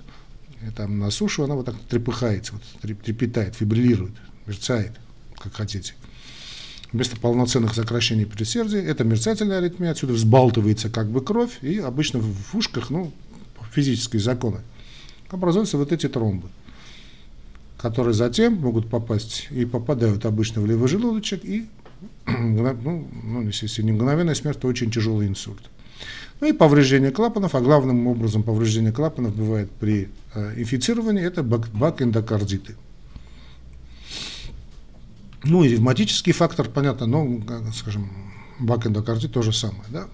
там 0.76 1.00
на 1.00 1.10
сушу 1.10 1.44
она 1.44 1.56
вот 1.56 1.66
так 1.66 1.76
трепыхается, 1.90 2.54
вот, 2.54 2.62
трепетает, 2.84 3.56
фибриллирует, 3.56 4.14
мерцает, 4.46 4.92
как 5.36 5.56
хотите. 5.56 5.96
Вместо 6.94 7.18
полноценных 7.18 7.74
сокращений 7.74 8.26
предсердия, 8.26 8.82
это 8.82 9.04
мерцательная 9.04 9.58
аритмия, 9.58 9.92
отсюда 9.92 10.14
взбалтывается 10.14 10.90
как 10.90 11.10
бы 11.10 11.22
кровь, 11.22 11.58
и 11.62 11.80
обычно 11.80 12.20
в 12.20 12.56
ушках, 12.56 12.90
ну, 12.90 13.12
физические 13.74 14.22
законы, 14.22 14.62
образуются 15.30 15.78
вот 15.78 15.92
эти 15.92 16.08
тромбы, 16.08 16.48
которые 17.78 18.14
затем 18.14 18.56
могут 18.56 18.90
попасть 18.90 19.48
и 19.52 19.66
попадают 19.66 20.26
обычно 20.26 20.62
в 20.62 20.66
левый 20.66 20.88
желудочек, 20.88 21.44
и, 21.44 21.68
ну, 22.26 23.08
ну 23.24 23.42
если 23.42 23.82
не 23.82 23.92
мгновенная 23.92 24.36
смерть, 24.36 24.60
то 24.60 24.68
очень 24.68 24.90
тяжелый 24.90 25.28
инсульт. 25.28 25.70
Ну 26.40 26.48
и 26.48 26.54
повреждение 26.54 27.12
клапанов, 27.12 27.56
а 27.56 27.62
главным 27.62 28.08
образом 28.08 28.44
повреждение 28.44 28.92
клапанов 28.92 29.36
бывает 29.36 29.70
при 29.72 30.10
э, 30.36 30.54
инфицировании, 30.58 31.24
это 31.24 31.42
бак, 31.44 31.68
бакэндокардиты. 31.70 32.76
Ну 35.48 35.64
и 35.64 35.70
ревматический 35.70 36.34
фактор, 36.34 36.70
понятно, 36.70 37.06
но, 37.06 37.42
скажем, 37.74 38.10
бакэндокардит 38.60 39.32
то 39.32 39.42
же 39.42 39.54
самое, 39.54 39.84
да. 39.90 40.08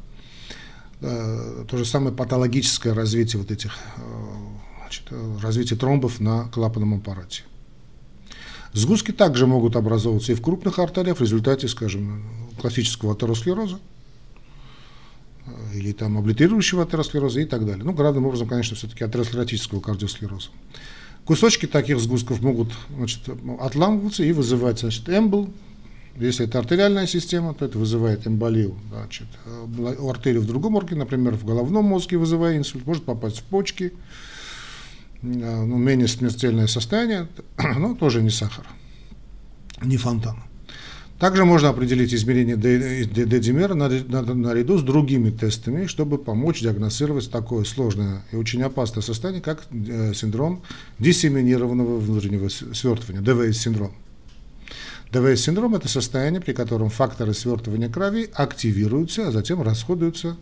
Э, 1.02 1.66
то 1.68 1.78
же 1.78 1.86
самое 1.86 2.16
патологическое 2.16 2.94
развитие 2.94 3.42
вот 3.42 3.52
этих, 3.52 3.76
э, 3.98 4.02
значит, 4.82 5.08
развитие 5.42 5.78
тромбов 5.78 6.20
на 6.20 6.46
клапанном 6.50 6.94
аппарате. 6.96 7.44
Сгустки 8.74 9.12
также 9.12 9.48
могут 9.48 9.76
образовываться 9.76 10.32
и 10.32 10.36
в 10.36 10.42
крупных 10.42 10.80
артериях 10.80 11.18
в 11.18 11.22
результате, 11.22 11.68
скажем, 11.68 12.24
классического 12.62 13.14
атеросклероза 13.14 13.80
э, 15.46 15.52
или 15.74 15.94
там 15.94 16.18
облитерирующего 16.18 16.84
атеросклероза 16.84 17.42
и 17.42 17.46
так 17.46 17.66
далее. 17.66 17.84
Ну, 17.84 17.94
главным 17.94 18.28
образом, 18.28 18.48
конечно, 18.48 18.76
все-таки 18.76 19.04
атеросклеротического 19.04 19.80
кардиосклероза. 19.80 20.50
Кусочки 21.26 21.68
таких 21.68 22.00
сгустков 22.00 22.42
могут 22.42 22.74
значит, 22.96 23.22
отламываться 23.60 24.24
и 24.24 24.34
вызывать 24.34 24.80
значит, 24.80 25.08
эмбол, 25.08 25.54
если 26.18 26.46
это 26.46 26.60
артериальная 26.60 27.08
система, 27.08 27.54
то 27.54 27.66
это 27.66 27.80
вызывает 27.80 28.28
эмболию 28.28 28.76
значит, 28.90 29.28
э, 29.46 29.96
артерию 30.08 30.42
в 30.42 30.46
другом 30.46 30.76
органе, 30.76 31.00
например, 31.00 31.36
в 31.36 31.46
головном 31.46 31.86
мозге 31.86 32.18
вызывая 32.18 32.58
инсульт, 32.58 32.86
может 32.86 33.06
попасть 33.06 33.40
в 33.40 33.44
почки, 33.44 33.94
э, 35.22 35.64
ну, 35.64 35.78
менее 35.78 36.08
смертельное 36.08 36.68
состояние, 36.68 37.28
но 37.58 37.96
тоже 37.96 38.22
не 38.22 38.30
сахар, 38.30 38.68
не 39.82 39.98
фонтан. 39.98 40.44
Также 41.20 41.46
можно 41.46 41.70
определить 41.70 42.14
измерение 42.14 42.58
D-димера 42.58 43.76
наряду 43.76 44.78
с 44.78 44.84
другими 44.84 45.30
тестами, 45.30 45.86
чтобы 45.86 46.18
помочь 46.18 46.62
диагностировать 46.62 47.32
такое 47.32 47.64
сложное 47.64 48.24
и 48.32 48.36
очень 48.36 48.62
опасное 48.64 49.02
состояние, 49.02 49.42
как 49.42 49.64
э, 49.72 50.14
синдром 50.14 50.64
диссеминированного 51.00 52.00
внутреннего 52.00 52.50
свертывания, 52.50 53.22
ДВС-синдром. 53.22 53.94
ДВС-синдром– 55.12 55.76
это 55.76 55.88
состояние, 55.88 56.42
при 56.42 56.54
котором 56.54 56.90
факторы 56.90 57.34
свертывания 57.34 57.88
крови 57.88 58.30
активируются, 58.34 59.28
а 59.28 59.32
затем 59.32 59.62
расходуются 59.62 60.36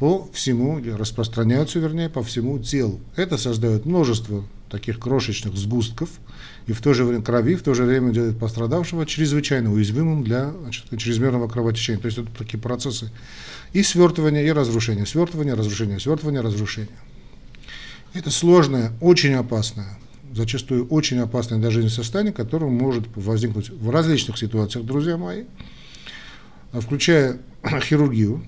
по 0.00 0.26
всему, 0.32 0.80
распространяются, 0.96 1.78
вернее, 1.78 2.08
по 2.08 2.22
всему 2.22 2.58
телу. 2.58 3.00
Это 3.16 3.36
создает 3.36 3.84
множество 3.84 4.44
таких 4.70 4.98
крошечных 4.98 5.54
сгустков, 5.56 6.08
и 6.66 6.72
в 6.72 6.80
то 6.80 6.94
же 6.94 7.04
время 7.04 7.22
крови, 7.22 7.54
в 7.54 7.62
то 7.62 7.74
же 7.74 7.84
время 7.84 8.10
делает 8.10 8.38
пострадавшего 8.38 9.04
чрезвычайно 9.04 9.70
уязвимым 9.70 10.24
для 10.24 10.52
значит, 10.52 10.86
чрезмерного 10.96 11.48
кровотечения. 11.48 12.00
То 12.00 12.06
есть 12.06 12.16
это 12.16 12.28
такие 12.38 12.58
процессы 12.58 13.12
и 13.74 13.82
свертывания, 13.82 14.46
и 14.46 14.50
разрушения, 14.52 15.04
свертывания, 15.04 15.52
разрушения, 15.52 16.00
свертывания, 16.00 16.40
разрушения. 16.40 16.88
Это 18.14 18.30
сложное, 18.30 18.92
очень 19.02 19.34
опасное 19.34 19.98
зачастую 20.32 20.86
очень 20.86 21.18
опасное 21.18 21.58
для 21.58 21.70
жизни 21.70 21.88
состояние, 21.88 22.32
которое 22.32 22.70
может 22.70 23.04
возникнуть 23.16 23.68
в 23.68 23.90
различных 23.90 24.38
ситуациях, 24.38 24.86
друзья 24.86 25.16
мои, 25.16 25.44
включая 26.72 27.38
хирургию. 27.82 28.42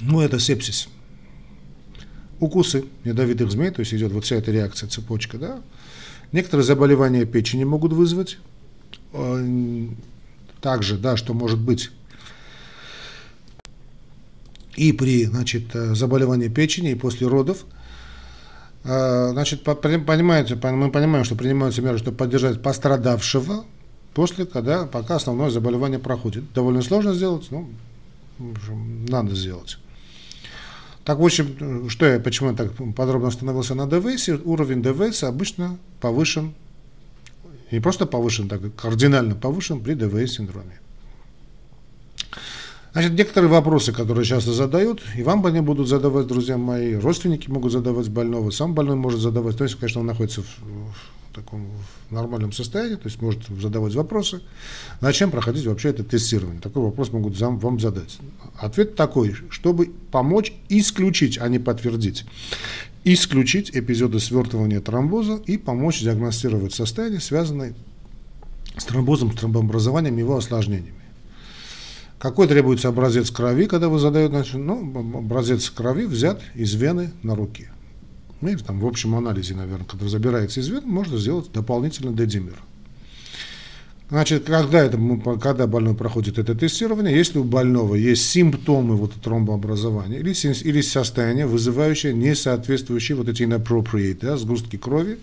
Ну, 0.00 0.20
это 0.20 0.38
сепсис. 0.38 0.88
Укусы 2.40 2.84
ядовитых 3.04 3.50
змей, 3.50 3.70
то 3.70 3.80
есть 3.80 3.92
идет 3.92 4.12
вот 4.12 4.24
вся 4.24 4.36
эта 4.36 4.52
реакция, 4.52 4.88
цепочка, 4.88 5.38
да. 5.38 5.60
Некоторые 6.30 6.64
заболевания 6.64 7.24
печени 7.24 7.64
могут 7.64 7.92
вызвать. 7.92 8.38
Э, 9.12 9.88
также, 10.60 10.98
да, 10.98 11.16
что 11.16 11.34
может 11.34 11.58
быть 11.58 11.90
и 14.76 14.92
при 14.92 15.24
значит, 15.24 15.74
э, 15.74 15.94
заболевании 15.94 16.48
печени, 16.48 16.92
и 16.92 16.94
после 16.94 17.26
родов– 17.26 17.64
а, 18.84 19.30
значит, 19.32 19.62
понимаете, 19.64 20.54
мы 20.54 20.90
понимаем, 20.90 21.24
что 21.24 21.34
принимаются 21.34 21.82
меры, 21.82 21.98
чтобы 21.98 22.16
поддержать 22.16 22.62
пострадавшего 22.62 23.64
после, 24.14 24.46
когда 24.46 24.86
пока 24.86 25.16
основное 25.16 25.50
заболевание 25.50 25.98
проходит. 25.98 26.52
Довольно 26.54 26.82
сложно 26.82 27.12
сделать, 27.12 27.48
но 27.50 27.68
надо 29.08 29.34
сделать. 29.34 29.78
Так, 31.08 31.20
в 31.20 31.24
общем, 31.24 31.88
что 31.88 32.04
я, 32.04 32.20
почему 32.20 32.50
я 32.50 32.54
так 32.54 32.70
подробно 32.94 33.28
остановился 33.28 33.74
на 33.74 33.86
ДВС, 33.86 34.28
уровень 34.44 34.82
ДВС 34.82 35.22
обычно 35.22 35.78
повышен, 36.02 36.52
не 37.70 37.80
просто 37.80 38.04
повышен, 38.04 38.46
так 38.46 38.60
кардинально 38.76 39.34
повышен 39.34 39.80
при 39.80 39.94
ДВС-синдроме. 39.94 40.78
Значит, 42.92 43.12
некоторые 43.12 43.48
вопросы, 43.48 43.94
которые 43.94 44.26
часто 44.26 44.52
задают, 44.52 45.00
и 45.16 45.22
вам 45.22 45.46
они 45.46 45.60
будут 45.60 45.88
задавать, 45.88 46.26
друзья 46.26 46.58
мои, 46.58 46.94
родственники 46.94 47.48
могут 47.48 47.72
задавать 47.72 48.10
больного, 48.10 48.50
сам 48.50 48.74
больной 48.74 48.96
может 48.96 49.20
задавать, 49.20 49.56
то 49.56 49.64
есть, 49.64 49.76
конечно, 49.76 50.02
он 50.02 50.08
находится 50.08 50.42
в, 50.42 50.46
таком 51.38 51.66
в 52.08 52.14
нормальном 52.14 52.52
состоянии, 52.52 52.96
то 52.96 53.06
есть 53.06 53.20
может 53.20 53.46
задавать 53.60 53.94
вопросы. 53.94 54.40
Зачем 55.00 55.30
проходить 55.30 55.66
вообще 55.66 55.90
это 55.90 56.04
тестирование? 56.04 56.60
Такой 56.60 56.82
вопрос 56.82 57.12
могут 57.12 57.38
вам 57.40 57.80
задать. 57.80 58.18
Ответ 58.56 58.96
такой, 58.96 59.34
чтобы 59.50 59.90
помочь 60.10 60.52
исключить, 60.68 61.38
а 61.40 61.48
не 61.48 61.58
подтвердить, 61.58 62.24
исключить 63.04 63.70
эпизоды 63.74 64.20
свертывания 64.20 64.80
тромбоза 64.80 65.40
и 65.46 65.56
помочь 65.56 66.00
диагностировать 66.00 66.74
состояние, 66.74 67.20
связанное 67.20 67.74
с 68.76 68.84
тромбозом, 68.84 69.32
с 69.32 69.40
тромбообразованием, 69.40 70.16
его 70.16 70.36
осложнениями. 70.36 70.94
Какой 72.18 72.48
требуется 72.48 72.88
образец 72.88 73.30
крови, 73.30 73.66
когда 73.66 73.88
вы 73.88 74.00
задаете, 74.00 74.58
ну, 74.58 75.18
образец 75.18 75.70
крови 75.70 76.04
взят 76.04 76.42
из 76.54 76.74
вены 76.74 77.12
на 77.22 77.36
руке. 77.36 77.70
Ну, 78.40 78.48
или 78.48 78.58
там 78.58 78.80
в 78.80 78.86
общем 78.86 79.14
анализе, 79.14 79.54
наверное, 79.54 79.86
когда 79.86 80.08
забирается 80.08 80.60
из 80.60 80.68
вены, 80.68 80.86
можно 80.86 81.18
сделать 81.18 81.50
дополнительно 81.52 82.12
дедимер. 82.12 82.56
Значит, 84.10 84.44
когда, 84.44 84.82
это, 84.84 84.98
когда 85.38 85.66
больной 85.66 85.94
проходит 85.94 86.38
это 86.38 86.54
тестирование, 86.54 87.14
если 87.14 87.38
у 87.38 87.44
больного 87.44 87.94
есть 87.94 88.30
симптомы 88.30 88.96
вот 88.96 89.12
тромбообразования 89.22 90.18
или, 90.20 90.32
или 90.66 90.80
состояние, 90.80 91.46
вызывающее 91.46 92.14
несоответствующие 92.14 93.16
вот 93.16 93.28
эти 93.28 93.42
inappropriate, 93.42 94.20
да, 94.22 94.38
сгустки 94.38 94.78
крови, 94.78 95.18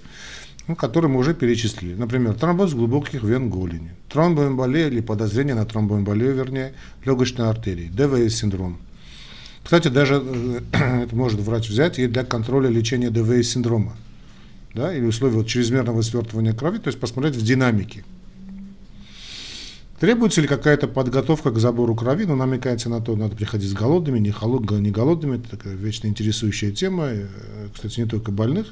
ну, 0.68 0.76
которые 0.76 1.10
мы 1.10 1.20
уже 1.20 1.34
перечислили. 1.34 1.96
Например, 1.96 2.36
тромбоз 2.36 2.74
глубоких 2.74 3.24
вен 3.24 3.50
голени, 3.50 3.92
тромбоэмболия 4.10 4.88
или 4.88 5.02
подозрение 5.02 5.56
на 5.56 5.66
тромбоэмболию, 5.66 6.36
вернее, 6.36 6.74
легочной 7.06 7.50
артерии, 7.50 7.88
ДВС-синдром. 7.88 8.78
Кстати, 9.66 9.88
даже 9.88 10.24
э, 10.24 10.62
это 11.04 11.16
может 11.16 11.40
врач 11.40 11.70
взять 11.70 11.98
и 11.98 12.06
для 12.06 12.24
контроля 12.24 12.70
лечения 12.70 13.10
ДВС-синдрома, 13.10 13.98
да, 14.76 14.96
или 14.96 15.04
условий 15.04 15.38
вот, 15.38 15.48
чрезмерного 15.48 16.04
свертывания 16.04 16.54
крови, 16.54 16.78
то 16.78 16.90
есть 16.90 17.00
посмотреть 17.00 17.36
в 17.36 17.44
динамике. 17.44 18.06
Требуется 20.00 20.42
ли 20.42 20.48
какая-то 20.48 20.88
подготовка 20.88 21.50
к 21.50 21.58
забору 21.58 21.96
крови? 21.96 22.26
Ну, 22.26 22.36
намекается 22.36 22.90
на 22.90 23.02
то, 23.02 23.16
надо 23.16 23.36
приходить 23.36 23.72
с 23.72 23.74
голодными, 23.74 24.20
не, 24.20 24.30
холод, 24.30 24.70
не 24.70 24.92
голодными. 24.92 25.38
Это 25.38 25.58
такая 25.58 25.74
вечно 25.74 26.06
интересующая 26.06 26.72
тема, 26.72 27.08
э, 27.08 27.28
кстати, 27.74 28.02
не 28.02 28.06
только 28.06 28.32
больных. 28.32 28.68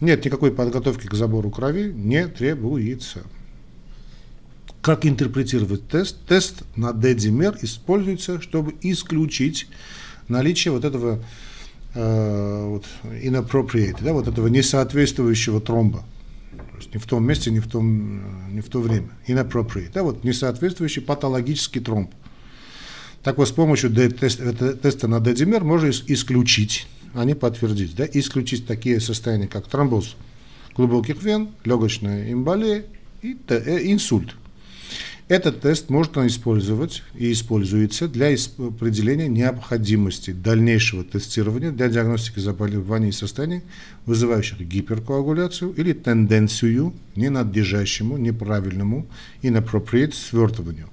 Нет, 0.00 0.24
никакой 0.24 0.52
подготовки 0.52 1.08
к 1.08 1.14
забору 1.14 1.50
крови 1.50 1.92
не 1.92 2.28
требуется. 2.28 3.22
Как 4.80 5.06
интерпретировать 5.06 5.88
тест? 5.88 6.18
Тест 6.28 6.62
на 6.76 6.92
D-димер 6.92 7.58
используется, 7.62 8.40
чтобы 8.40 8.76
исключить 8.82 9.66
наличие 10.28 10.72
вот 10.72 10.84
этого 10.84 11.22
э, 11.94 12.66
вот, 12.68 12.84
inappropriate, 13.04 13.98
да, 14.02 14.12
вот 14.12 14.28
этого 14.28 14.48
несоответствующего 14.48 15.60
тромба. 15.60 16.04
То 16.56 16.76
есть 16.78 16.94
не 16.94 17.00
в 17.00 17.06
том 17.06 17.24
месте, 17.24 17.50
не 17.50 17.60
в, 17.60 17.68
том, 17.68 18.54
не 18.54 18.60
в 18.60 18.68
то 18.68 18.80
время. 18.80 19.08
Inappropriate, 19.26 19.90
да, 19.92 20.02
вот 20.02 20.24
несоответствующий 20.24 21.02
патологический 21.02 21.80
тромб. 21.80 22.10
Так 23.22 23.38
вот, 23.38 23.48
с 23.48 23.52
помощью 23.52 23.90
теста, 23.90 24.52
теста 24.74 25.08
на 25.08 25.20
D-димер 25.20 25.64
можно 25.64 25.88
исключить, 25.88 26.86
а 27.14 27.24
не 27.24 27.34
подтвердить, 27.34 27.96
да, 27.96 28.06
исключить 28.12 28.66
такие 28.66 29.00
состояния, 29.00 29.48
как 29.48 29.66
тромбоз 29.66 30.16
глубоких 30.76 31.22
вен, 31.22 31.50
легочная 31.64 32.32
эмболия 32.32 32.84
и 33.22 33.36
э, 33.48 33.80
инсульт. 33.84 34.34
Этот 35.26 35.62
тест 35.62 35.88
можно 35.88 36.26
использовать 36.26 37.02
и 37.14 37.32
используется 37.32 38.08
для 38.08 38.26
определения 38.58 39.26
необходимости 39.26 40.32
дальнейшего 40.32 41.02
тестирования 41.02 41.70
для 41.70 41.88
диагностики 41.88 42.40
заболеваний 42.40 43.08
и 43.08 43.12
состояний, 43.12 43.62
вызывающих 44.04 44.60
гиперкоагуляцию 44.60 45.72
или 45.72 45.94
тенденцию 45.94 46.92
к 47.14 47.16
ненадлежащему, 47.16 48.18
неправильному 48.18 49.06
inappropriate 49.42 50.12
свертыванию. 50.12 50.90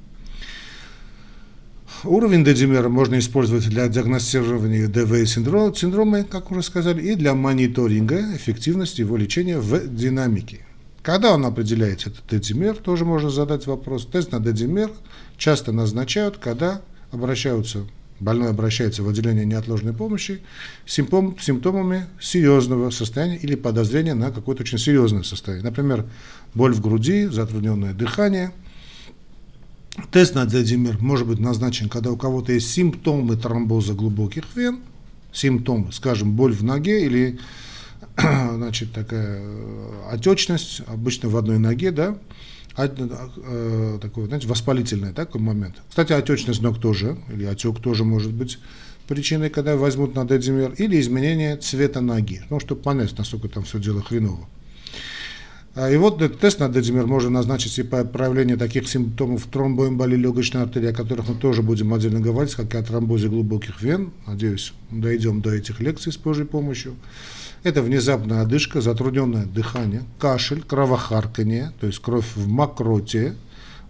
Уровень 2.05 2.45
дедимера 2.45 2.87
можно 2.87 3.19
использовать 3.19 3.67
для 3.67 3.89
диагностирования 3.89 4.87
ДВ 4.87 5.27
синдрома, 5.27 5.75
синдрома, 5.75 6.23
как 6.23 6.51
уже 6.51 6.63
сказали, 6.63 7.01
и 7.01 7.15
для 7.15 7.35
мониторинга 7.35 8.33
эффективности 8.33 9.01
его 9.01 9.17
лечения 9.17 9.59
в 9.59 9.93
динамике. 9.93 10.61
Когда 11.03 11.33
он 11.33 11.45
определяется, 11.45 12.09
этот 12.09 12.27
дедимер, 12.29 12.75
тоже 12.75 13.05
можно 13.05 13.29
задать 13.29 13.65
вопрос. 13.65 14.05
Тест 14.05 14.31
на 14.31 14.39
дедимер 14.39 14.91
часто 15.37 15.71
назначают, 15.71 16.37
когда 16.37 16.81
обращаются, 17.11 17.87
больной 18.19 18.49
обращается 18.51 19.01
в 19.01 19.09
отделение 19.09 19.45
неотложной 19.45 19.93
помощи 19.93 20.41
с 20.85 20.93
симптом, 20.93 21.35
симптомами 21.39 22.05
серьезного 22.21 22.91
состояния 22.91 23.37
или 23.37 23.55
подозрения 23.55 24.13
на 24.13 24.31
какое-то 24.31 24.61
очень 24.61 24.77
серьезное 24.77 25.23
состояние. 25.23 25.65
Например, 25.65 26.05
боль 26.53 26.73
в 26.73 26.81
груди, 26.81 27.25
затрудненное 27.25 27.93
дыхание. 27.93 28.51
Тест 30.11 30.35
на 30.35 30.45
дедимер 30.45 30.99
может 31.01 31.27
быть 31.27 31.39
назначен, 31.39 31.89
когда 31.89 32.11
у 32.11 32.15
кого-то 32.15 32.53
есть 32.53 32.71
симптомы 32.71 33.35
тромбоза 33.37 33.93
глубоких 33.93 34.43
вен, 34.55 34.81
симптомы, 35.33 35.91
скажем, 35.91 36.33
боль 36.33 36.53
в 36.53 36.63
ноге 36.63 37.05
или 37.05 37.39
значит, 38.55 38.93
такая 38.93 39.39
э, 39.41 40.09
отечность, 40.11 40.81
обычно 40.87 41.29
в 41.29 41.37
одной 41.37 41.59
ноге, 41.59 41.91
да, 41.91 42.17
а, 42.75 42.87
э, 42.87 43.99
такой, 44.01 44.27
знаете, 44.27 44.47
воспалительный 44.47 45.13
такой 45.13 45.41
момент. 45.41 45.75
Кстати, 45.89 46.13
отечность 46.13 46.61
ног 46.61 46.79
тоже, 46.79 47.17
или 47.33 47.45
отек 47.45 47.79
тоже 47.79 48.03
может 48.03 48.31
быть 48.31 48.59
причиной, 49.07 49.49
когда 49.49 49.75
возьмут 49.75 50.15
на 50.15 50.25
дедимер, 50.25 50.73
или 50.77 50.99
изменение 50.99 51.57
цвета 51.57 52.01
ноги, 52.01 52.41
ну, 52.49 52.59
чтобы 52.59 52.81
понять, 52.81 53.17
насколько 53.17 53.49
там 53.49 53.63
все 53.63 53.79
дело 53.79 54.01
хреново. 54.01 54.47
А, 55.73 55.89
и 55.89 55.97
вот 55.97 56.21
этот 56.21 56.39
тест 56.39 56.59
на 56.59 56.69
дедимер 56.69 57.07
можно 57.07 57.29
назначить 57.29 57.77
и 57.79 57.83
по 57.83 58.03
проявлению 58.03 58.57
таких 58.57 58.89
симптомов 58.89 59.45
тромбоэмболии 59.45 60.17
легочной 60.17 60.63
артерии, 60.63 60.89
о 60.89 60.93
которых 60.93 61.29
мы 61.29 61.35
тоже 61.35 61.61
будем 61.61 61.93
отдельно 61.93 62.19
говорить, 62.19 62.55
как 62.55 62.73
и 62.73 62.77
о 62.77 62.83
тромбозе 62.83 63.29
глубоких 63.29 63.81
вен. 63.81 64.11
Надеюсь, 64.27 64.73
дойдем 64.89 65.41
до 65.41 65.51
этих 65.51 65.79
лекций 65.79 66.11
с 66.11 66.17
Божьей 66.17 66.45
помощью. 66.45 66.95
Это 67.63 67.83
внезапная 67.83 68.41
одышка, 68.41 68.81
затрудненное 68.81 69.45
дыхание, 69.45 70.03
кашель, 70.17 70.63
кровохарканье, 70.63 71.71
то 71.79 71.85
есть 71.85 71.99
кровь 71.99 72.25
в 72.35 72.47
мокроте, 72.47 73.35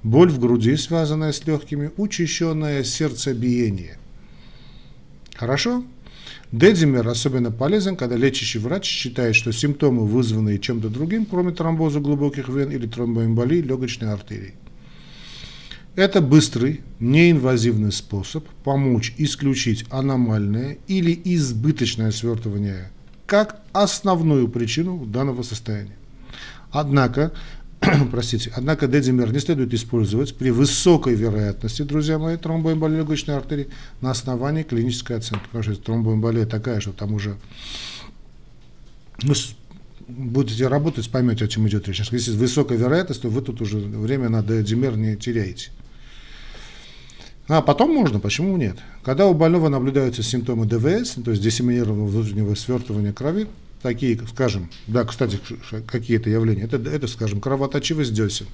боль 0.03 0.29
в 0.29 0.39
груди, 0.39 0.75
связанная 0.75 1.31
с 1.31 1.45
легкими, 1.45 1.91
учащенное 1.95 2.83
сердцебиение. 2.83 3.97
Хорошо? 5.35 5.85
Дедимер 6.51 7.07
особенно 7.07 7.49
полезен, 7.49 7.95
когда 7.95 8.17
лечащий 8.17 8.59
врач 8.59 8.85
считает, 8.85 9.35
что 9.35 9.53
симптомы 9.53 10.05
вызваны 10.05 10.57
чем-то 10.57 10.89
другим, 10.89 11.25
кроме 11.25 11.53
тромбоза 11.53 12.01
глубоких 12.01 12.49
вен 12.49 12.71
или 12.71 12.87
тромбоэмболии 12.87 13.61
легочной 13.61 14.11
артерии. 14.11 14.55
Это 15.95 16.19
быстрый, 16.19 16.81
неинвазивный 16.99 17.93
способ 17.93 18.45
помочь 18.65 19.13
исключить 19.17 19.85
аномальное 19.89 20.77
или 20.87 21.17
избыточное 21.23 22.11
свертывание 22.11 22.91
как 23.31 23.61
основную 23.71 24.49
причину 24.49 25.05
данного 25.05 25.43
состояния. 25.43 25.95
Однако, 26.69 27.31
простите, 28.11 28.51
однако 28.53 28.89
дедимер 28.89 29.31
не 29.31 29.39
следует 29.39 29.73
использовать 29.73 30.35
при 30.35 30.49
высокой 30.49 31.15
вероятности, 31.15 31.83
друзья 31.83 32.19
мои, 32.19 32.35
тромбоэмболии 32.35 32.97
легочной 32.97 33.37
артерии 33.37 33.69
на 34.01 34.11
основании 34.11 34.63
клинической 34.63 35.15
оценки. 35.15 35.45
Потому 35.45 35.63
что 35.63 35.81
тромбоэмболия 35.81 36.45
такая, 36.45 36.81
что 36.81 36.91
там 36.91 37.13
уже 37.13 37.37
будете 40.09 40.67
работать, 40.67 41.09
поймете, 41.09 41.45
о 41.45 41.47
чем 41.47 41.65
идет 41.69 41.87
речь. 41.87 42.01
Если 42.11 42.35
высокая 42.35 42.77
вероятность, 42.77 43.21
то 43.21 43.29
вы 43.29 43.41
тут 43.41 43.61
уже 43.61 43.77
время 43.77 44.27
на 44.27 44.43
дедимер 44.43 44.97
не 44.97 45.15
теряете. 45.15 45.71
А 47.51 47.61
потом 47.61 47.93
можно, 47.93 48.21
почему 48.21 48.55
нет? 48.55 48.77
Когда 49.03 49.27
у 49.27 49.33
больного 49.33 49.67
наблюдаются 49.67 50.23
симптомы 50.23 50.65
ДВС, 50.65 51.15
то 51.21 51.31
есть 51.31 51.43
диссеминированного 51.43 52.07
внутреннего 52.07 52.55
свертывания 52.55 53.11
крови, 53.11 53.45
такие, 53.81 54.17
скажем, 54.31 54.69
да, 54.87 55.03
кстати, 55.03 55.37
какие 55.85 56.15
это 56.15 56.29
явления, 56.29 56.63
это, 56.63 56.77
это 56.77 57.07
скажем, 57.07 57.41
кровоточивость 57.41 58.13
десен, 58.13 58.45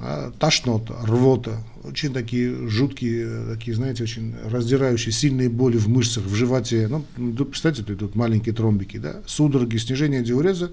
а, 0.00 0.32
тошнота, 0.38 0.96
рвота, 1.04 1.64
очень 1.82 2.12
такие 2.12 2.68
жуткие, 2.68 3.54
такие, 3.54 3.74
знаете, 3.74 4.02
очень 4.02 4.34
раздирающие, 4.50 5.10
сильные 5.10 5.48
боли 5.48 5.78
в 5.78 5.88
мышцах, 5.88 6.24
в 6.24 6.34
животе, 6.34 6.88
ну, 6.88 7.06
представьте, 7.46 7.84
тут 7.84 8.14
маленькие 8.14 8.54
тромбики, 8.54 8.98
да, 8.98 9.22
судороги, 9.24 9.78
снижение 9.78 10.22
диуреза, 10.22 10.72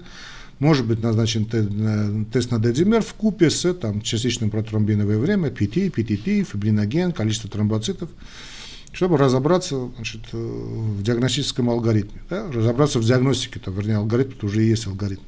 может 0.60 0.86
быть 0.86 1.02
назначен 1.02 1.46
тест 2.26 2.50
на 2.50 2.58
дедимер 2.60 3.02
в 3.02 3.14
купе 3.14 3.50
с 3.50 3.74
там, 3.74 4.02
частичным 4.02 4.50
протромбиновое 4.50 5.18
время, 5.18 5.48
PT, 5.48 5.92
PTT, 5.92 6.44
фибриноген, 6.44 7.12
количество 7.12 7.50
тромбоцитов, 7.50 8.10
чтобы 8.92 9.16
разобраться 9.16 9.88
значит, 9.96 10.20
э, 10.32 10.36
в 10.36 11.02
диагностическом 11.02 11.70
алгоритме. 11.70 12.20
Да? 12.28 12.50
Разобраться 12.52 12.98
в 12.98 13.04
диагностике, 13.04 13.58
то, 13.58 13.70
вернее, 13.70 13.96
алгоритм 13.96 14.32
это 14.36 14.46
уже 14.46 14.62
есть 14.62 14.86
алгоритм. 14.86 15.22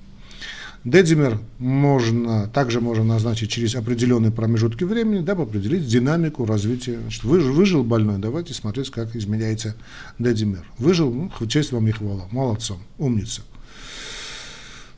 Дедимер 0.84 1.38
можно, 1.58 2.48
также 2.48 2.80
можно 2.80 3.04
назначить 3.04 3.50
через 3.50 3.76
определенные 3.76 4.32
промежутки 4.32 4.82
времени, 4.82 5.24
дабы 5.24 5.44
определить 5.44 5.86
динамику 5.86 6.44
развития. 6.44 6.98
Значит, 7.00 7.22
выжил, 7.22 7.52
выжил 7.52 7.84
больной, 7.84 8.18
давайте 8.18 8.52
смотреть, 8.52 8.90
как 8.90 9.14
изменяется 9.14 9.76
дедимер. 10.18 10.66
Выжил, 10.78 11.12
ну, 11.12 11.30
честь 11.46 11.70
вам 11.70 11.86
и 11.86 11.92
хвала, 11.92 12.26
молодцом, 12.32 12.78
умница. 12.98 13.42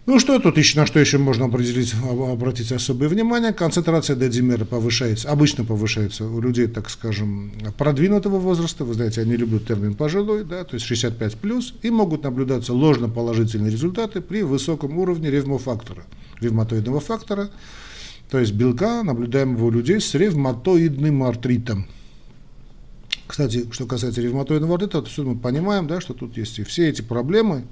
Ну 0.07 0.19
что 0.19 0.39
тут 0.39 0.59
еще, 0.59 0.79
на 0.79 0.85
что 0.85 1.01
еще 1.01 1.17
можно 1.17 1.47
определить, 1.47 1.95
обратить 1.95 2.71
особое 2.73 3.09
внимание? 3.09 3.55
Концентрация 3.55 4.15
дедимера 4.17 4.67
повышается, 4.67 5.31
обычно 5.31 5.65
повышается 5.65 6.27
у 6.27 6.43
людей, 6.43 6.67
так 6.67 6.91
скажем, 6.91 7.53
продвинутого 7.79 8.39
возраста, 8.39 8.85
вы 8.85 8.93
знаете, 8.93 9.23
они 9.23 9.35
любят 9.35 9.67
термин 9.67 9.95
пожилой, 9.95 10.45
да, 10.45 10.65
то 10.65 10.75
есть 10.75 10.85
65 10.85 11.37
плюс, 11.37 11.75
и 11.81 11.89
могут 11.89 12.25
наблюдаться 12.25 12.75
ложно-положительные 12.75 13.73
результаты 13.73 14.21
при 14.21 14.43
высоком 14.43 14.99
уровне 14.99 15.31
ревмофактора, 15.31 16.05
ревматоидного 16.39 17.01
фактора, 17.01 17.49
то 18.31 18.39
есть 18.39 18.53
белка, 18.53 19.03
наблюдаемого 19.05 19.65
у 19.65 19.71
людей 19.71 20.03
с 20.03 20.15
ревматоидным 20.15 21.23
артритом. 21.23 21.87
Кстати, 23.27 23.67
что 23.71 23.87
касается 23.87 24.21
ревматоидного 24.21 24.75
артрита, 24.75 25.01
то 25.01 25.23
мы 25.23 25.35
понимаем, 25.35 25.87
да, 25.87 26.03
что 26.03 26.13
тут 26.13 26.37
есть 26.37 26.59
и 26.59 26.63
все 26.63 26.91
эти 26.91 27.01
проблемы, 27.01 27.65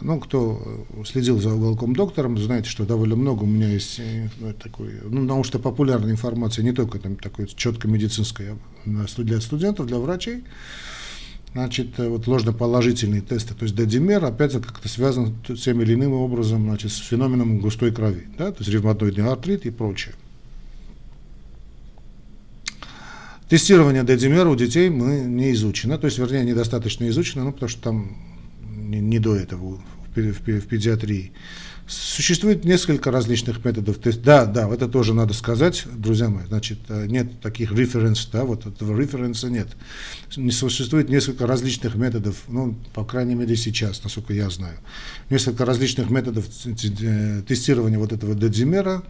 ну, 0.00 0.20
кто 0.20 0.86
следил 1.04 1.40
за 1.40 1.54
уголком 1.54 1.94
доктором, 1.94 2.36
знаете, 2.38 2.68
что 2.68 2.84
довольно 2.84 3.16
много 3.16 3.44
у 3.44 3.46
меня 3.46 3.68
есть 3.68 3.98
э, 3.98 4.28
ну, 4.40 4.52
такой, 4.52 4.94
ну, 5.02 5.22
научно-популярной 5.22 6.12
информации, 6.12 6.62
не 6.62 6.72
только 6.72 6.98
там 6.98 7.16
такой 7.16 7.46
четко 7.46 7.88
медицинской, 7.88 8.52
а 8.52 8.56
для 9.16 9.40
студентов, 9.40 9.86
для 9.86 9.98
врачей. 9.98 10.44
Значит, 11.52 11.98
э, 11.98 12.08
вот 12.08 12.26
ложноположительные 12.26 13.20
тесты, 13.20 13.54
то 13.54 13.64
есть 13.64 13.76
дедимер, 13.76 14.24
опять 14.24 14.52
же, 14.52 14.60
как-то 14.60 14.88
связан 14.88 15.34
тем 15.42 15.80
или 15.80 15.94
иным 15.94 16.12
образом 16.12 16.64
значит, 16.64 16.90
с 16.90 16.98
феноменом 16.98 17.60
густой 17.60 17.92
крови, 17.92 18.26
да, 18.36 18.50
то 18.50 18.58
есть 18.58 18.70
ревматоидный 18.70 19.28
артрит 19.30 19.64
и 19.64 19.70
прочее. 19.70 20.14
Тестирование 23.48 24.02
дедимера 24.02 24.48
у 24.48 24.56
детей 24.56 24.88
мы 24.88 25.20
не 25.20 25.52
изучено, 25.52 25.96
то 25.96 26.06
есть, 26.06 26.18
вернее, 26.18 26.44
недостаточно 26.44 27.08
изучено, 27.08 27.44
ну, 27.44 27.52
потому 27.52 27.68
что 27.68 27.82
там 27.82 28.16
не, 28.94 29.00
не 29.00 29.18
до 29.18 29.36
этого 29.36 29.82
в, 30.14 30.16
в, 30.16 30.40
в 30.40 30.66
педиатрии. 30.66 31.32
Существует 31.86 32.64
несколько 32.64 33.10
различных 33.10 33.62
методов. 33.62 33.98
То 33.98 34.08
есть, 34.08 34.22
да, 34.22 34.46
да, 34.46 34.72
это 34.72 34.88
тоже 34.88 35.12
надо 35.12 35.34
сказать, 35.34 35.84
друзья 35.94 36.30
мои. 36.30 36.46
Значит, 36.46 36.78
э, 36.88 37.06
нет 37.06 37.40
таких 37.42 37.72
референс, 37.72 38.26
да, 38.32 38.44
вот 38.44 38.64
этого 38.64 38.98
референса 38.98 39.50
нет. 39.50 39.68
Не 40.36 40.50
существует 40.50 41.10
несколько 41.10 41.46
различных 41.46 41.94
методов, 41.96 42.36
ну, 42.48 42.74
по 42.94 43.04
крайней 43.04 43.34
мере, 43.34 43.54
сейчас, 43.54 44.02
насколько 44.02 44.32
я 44.32 44.48
знаю. 44.48 44.78
Несколько 45.28 45.66
различных 45.66 46.08
методов 46.08 46.46
тестирования 46.46 47.98
вот 47.98 48.12
этого 48.12 48.34
дедимера. 48.34 49.02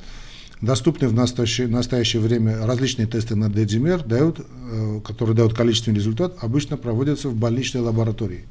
Доступны 0.61 1.09
в 1.09 1.15
настоящее, 1.15 1.69
настоящее 1.69 2.23
время 2.23 2.67
различные 2.67 3.07
тесты 3.07 3.35
на 3.37 3.51
дедимер, 3.51 4.03
дают, 4.03 4.41
э, 4.41 5.01
которые 5.05 5.37
дают 5.37 5.55
количественный 5.55 5.97
результат, 5.97 6.37
обычно 6.41 6.77
проводятся 6.77 7.29
в 7.29 7.35
больничной 7.35 7.83
лаборатории. 7.83 8.45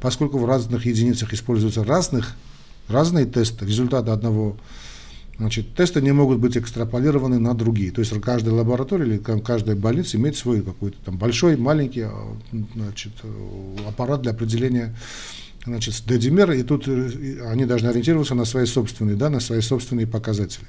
Поскольку 0.00 0.38
в 0.38 0.46
разных 0.46 0.86
единицах 0.86 1.32
используются 1.32 1.84
разных, 1.84 2.36
разные 2.88 3.26
тесты, 3.26 3.66
результаты 3.66 4.10
одного 4.10 4.56
Значит, 5.40 5.74
тесты 5.74 6.02
не 6.02 6.12
могут 6.12 6.38
быть 6.38 6.58
экстраполированы 6.58 7.38
на 7.38 7.54
другие. 7.54 7.92
То 7.92 8.02
есть 8.02 8.12
каждая 8.20 8.54
лаборатория 8.54 9.06
или 9.06 9.16
каждая 9.16 9.74
больница 9.74 10.18
имеет 10.18 10.36
свой 10.36 10.60
какой-то 10.60 10.98
там 11.02 11.16
большой, 11.16 11.56
маленький 11.56 12.02
а, 12.02 12.36
значит, 12.74 13.12
аппарат 13.88 14.20
для 14.20 14.32
определения 14.32 14.94
значит, 15.64 15.94
дедимера, 16.06 16.54
и 16.54 16.62
тут 16.62 16.86
э, 16.88 17.40
они 17.50 17.64
должны 17.64 17.88
ориентироваться 17.88 18.34
на 18.34 18.44
свои 18.44 18.66
собственные, 18.66 19.16
да, 19.16 19.30
на 19.30 19.40
свои 19.40 19.62
собственные 19.62 20.06
показатели. 20.06 20.66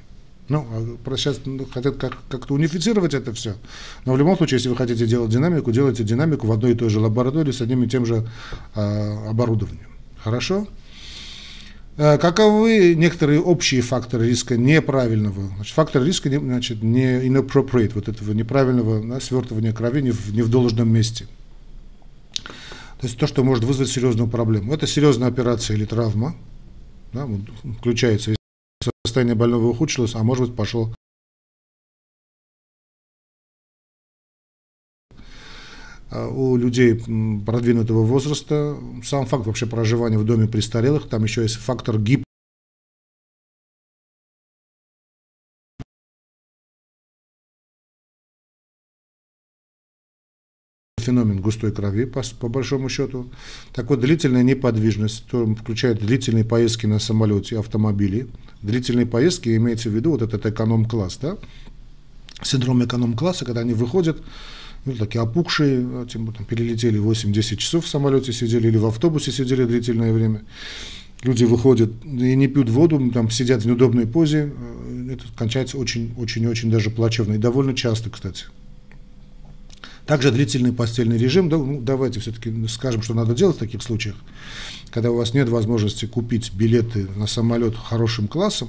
Ну, 0.51 0.67
а 1.05 1.15
сейчас 1.15 1.39
ну, 1.45 1.65
хотят 1.65 1.95
как- 1.95 2.17
как-то 2.27 2.55
унифицировать 2.55 3.13
это 3.13 3.31
все. 3.31 3.55
Но 4.03 4.11
в 4.11 4.17
любом 4.17 4.35
случае, 4.35 4.57
если 4.57 4.67
вы 4.67 4.75
хотите 4.75 5.07
делать 5.07 5.31
динамику, 5.31 5.71
делайте 5.71 6.03
динамику 6.03 6.45
в 6.45 6.51
одной 6.51 6.73
и 6.73 6.75
той 6.75 6.89
же 6.89 6.99
лаборатории 6.99 7.53
с 7.53 7.61
одним 7.61 7.83
и 7.83 7.87
тем 7.87 8.05
же 8.05 8.27
э, 8.75 9.29
оборудованием. 9.29 9.87
Хорошо? 10.21 10.67
Э, 11.95 12.17
каковы 12.17 12.95
некоторые 12.95 13.39
общие 13.39 13.81
факторы 13.81 14.27
риска 14.27 14.57
неправильного? 14.57 15.53
Значит, 15.55 15.73
фактор 15.73 16.03
риска 16.03 16.29
значит, 16.29 16.83
не 16.83 17.25
inappropriate, 17.29 17.93
вот 17.95 18.09
этого 18.09 18.33
неправильного 18.33 19.01
да, 19.01 19.21
свертывания 19.21 19.71
крови 19.71 20.01
не 20.01 20.11
в, 20.11 20.33
не 20.35 20.41
в 20.41 20.49
должном 20.49 20.89
месте. 20.89 21.27
То 22.99 23.07
есть 23.07 23.17
то, 23.17 23.25
что 23.25 23.45
может 23.45 23.63
вызвать 23.63 23.87
серьезную 23.87 24.27
проблему. 24.27 24.73
Это 24.73 24.85
серьезная 24.85 25.29
операция 25.29 25.77
или 25.77 25.85
травма, 25.85 26.35
да, 27.13 27.25
включается, 27.79 28.35
состояние 29.12 29.36
больного 29.36 29.67
ухудшилось, 29.67 30.15
а 30.15 30.24
может 30.24 30.47
быть 30.47 30.56
пошел. 30.56 30.95
А 36.10 36.28
у 36.28 36.56
людей 36.56 36.95
продвинутого 37.45 38.04
возраста, 38.04 38.78
сам 39.04 39.26
факт 39.26 39.45
вообще 39.45 39.65
проживания 39.65 40.17
в 40.17 40.26
доме 40.26 40.47
престарелых, 40.47 41.10
там 41.10 41.24
еще 41.24 41.41
есть 41.41 41.56
фактор 41.56 42.00
гип 42.00 42.24
феномен 51.01 51.41
густой 51.41 51.71
крови, 51.71 52.05
по, 52.05 52.21
по 52.39 52.47
большому 52.47 52.89
счету. 52.89 53.29
Так 53.73 53.89
вот, 53.89 53.99
длительная 53.99 54.43
неподвижность, 54.43 55.25
то 55.29 55.45
включает 55.55 55.99
длительные 55.99 56.45
поездки 56.45 56.85
на 56.85 56.99
самолете, 56.99 57.59
автомобили. 57.59 58.27
Длительные 58.61 59.05
поездки 59.05 59.55
имеется 59.55 59.89
в 59.89 59.93
виду 59.93 60.11
вот 60.11 60.21
этот 60.21 60.45
эконом-класс, 60.45 61.19
да? 61.21 61.37
Синдром 62.43 62.83
эконом-класса, 62.83 63.45
когда 63.45 63.61
они 63.61 63.73
выходят, 63.73 64.21
ну, 64.85 64.93
такие 64.93 65.21
опухшие, 65.21 66.07
тем, 66.07 66.31
там, 66.33 66.45
перелетели 66.45 66.99
8-10 66.99 67.57
часов 67.57 67.85
в 67.85 67.87
самолете 67.87 68.33
сидели 68.33 68.67
или 68.67 68.77
в 68.77 68.85
автобусе 68.85 69.31
сидели 69.31 69.65
длительное 69.65 70.13
время. 70.13 70.41
Люди 71.23 71.43
выходят 71.43 71.91
и 72.03 72.35
не 72.35 72.47
пьют 72.47 72.69
воду, 72.69 73.11
там 73.13 73.29
сидят 73.29 73.61
в 73.61 73.67
неудобной 73.67 74.07
позе, 74.07 74.51
э, 74.57 75.13
это 75.13 75.25
кончается 75.37 75.77
очень-очень-очень 75.77 76.71
даже 76.71 76.89
плачевно. 76.89 77.33
И 77.33 77.37
довольно 77.37 77.75
часто, 77.75 78.09
кстати. 78.09 78.45
Также 80.12 80.30
длительный 80.30 80.74
постельный 80.74 81.17
режим. 81.17 81.47
Да, 81.47 81.58
ну, 81.58 81.80
давайте 81.80 82.19
все-таки 82.19 82.54
скажем, 82.67 83.02
что 83.02 83.13
надо 83.13 83.34
делать 83.34 83.56
в 83.56 83.60
таких 83.60 83.82
случаях. 83.82 84.17
Когда 84.89 85.10
у 85.10 85.15
вас 85.15 85.34
нет 85.34 85.47
возможности 85.47 86.06
купить 86.06 86.52
билеты 86.52 87.08
на 87.15 87.28
самолет 87.28 87.78
хорошим 87.78 88.28
классом, 88.28 88.67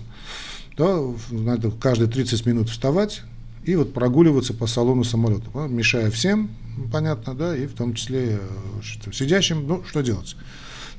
да, 0.76 1.00
надо 1.32 1.72
каждые 1.72 2.08
30 2.08 2.46
минут 2.46 2.68
вставать 2.70 3.22
и 3.64 3.74
вот 3.74 3.92
прогуливаться 3.92 4.54
по 4.54 4.68
салону 4.68 5.02
самолета, 5.02 5.46
да, 5.52 5.66
мешая 5.66 6.12
всем, 6.12 6.48
понятно, 6.92 7.34
да, 7.34 7.56
и 7.56 7.66
в 7.66 7.72
том 7.72 7.94
числе 7.94 8.38
э, 8.38 9.10
сидящим, 9.12 9.66
ну, 9.66 9.82
что 9.82 10.00
делать. 10.02 10.36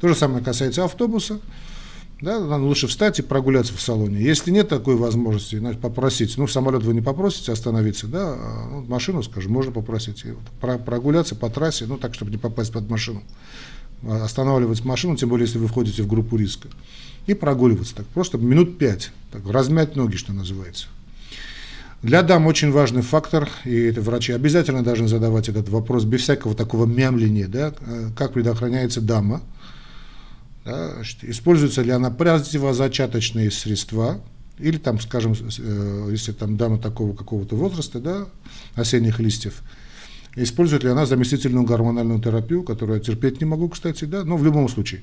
То 0.02 0.10
же 0.10 0.14
самое 0.14 0.44
касается 0.44 0.84
автобуса. 0.84 1.40
Да, 2.22 2.40
надо 2.40 2.64
лучше 2.64 2.88
встать 2.88 3.20
и 3.20 3.22
прогуляться 3.22 3.74
в 3.74 3.82
салоне. 3.82 4.22
Если 4.22 4.50
нет 4.50 4.70
такой 4.70 4.96
возможности, 4.96 5.58
значит, 5.58 5.82
попросить, 5.82 6.38
ну, 6.38 6.48
самолет 6.48 6.84
вы 6.84 6.94
не 6.94 7.02
попросите 7.02 7.52
остановиться, 7.52 8.08
да, 8.08 8.34
а, 8.38 8.68
ну, 8.72 8.82
машину, 8.84 9.24
скажем, 9.24 9.52
можно 9.52 9.72
попросить, 9.72 10.24
и 10.24 10.32
вот, 10.32 10.44
про, 10.62 10.78
прогуляться 10.78 11.36
по 11.36 11.50
трассе, 11.50 11.86
ну, 11.86 11.98
так, 11.98 12.14
чтобы 12.14 12.32
не 12.32 12.38
попасть 12.38 12.72
под 12.72 12.90
машину. 12.90 13.24
А, 14.04 14.24
останавливать 14.24 14.86
машину, 14.86 15.18
тем 15.18 15.30
более, 15.30 15.48
если 15.48 15.58
вы 15.60 15.68
входите 15.68 16.04
в 16.04 16.08
группу 16.08 16.38
риска. 16.38 16.70
И 17.28 17.34
прогуливаться 17.34 17.96
так, 17.96 18.06
просто 18.08 18.38
минут 18.38 18.78
пять, 18.78 19.12
так, 19.32 19.42
размять 19.50 19.96
ноги, 19.96 20.16
что 20.16 20.34
называется. 20.34 20.88
Для 22.04 22.22
дам 22.22 22.48
очень 22.48 22.70
важный 22.72 23.02
фактор, 23.02 23.50
и 23.64 23.74
это 23.84 24.02
врачи 24.02 24.34
обязательно 24.34 24.84
должны 24.84 25.08
задавать 25.08 25.48
этот 25.48 25.70
вопрос 25.70 26.04
без 26.04 26.22
всякого 26.22 26.54
такого 26.54 26.86
мямления, 26.86 27.48
да, 27.48 27.74
э, 27.80 28.10
как 28.18 28.34
предохраняется 28.34 29.00
дама, 29.00 29.42
да, 30.66 31.02
используются 31.24 31.82
ли 31.82 31.92
она 31.92 32.10
противозачаточные 32.10 33.52
средства, 33.52 34.22
или 34.60 34.78
там, 34.78 35.00
скажем, 35.00 35.34
э, 35.34 36.08
если 36.12 36.32
там 36.32 36.58
дама 36.58 36.78
такого 36.78 37.16
какого-то 37.16 37.56
возраста, 37.56 38.00
да, 38.00 38.28
осенних 38.76 39.20
листьев, 39.20 39.62
использует 40.36 40.84
ли 40.84 40.90
она 40.90 41.06
заместительную 41.06 41.66
гормональную 41.66 42.22
терапию, 42.22 42.64
которую 42.64 42.98
я 42.98 43.04
терпеть 43.04 43.42
не 43.42 43.46
могу, 43.46 43.68
кстати, 43.70 44.06
да, 44.06 44.24
но 44.24 44.38
в 44.38 44.46
любом 44.46 44.70
случае, 44.70 45.02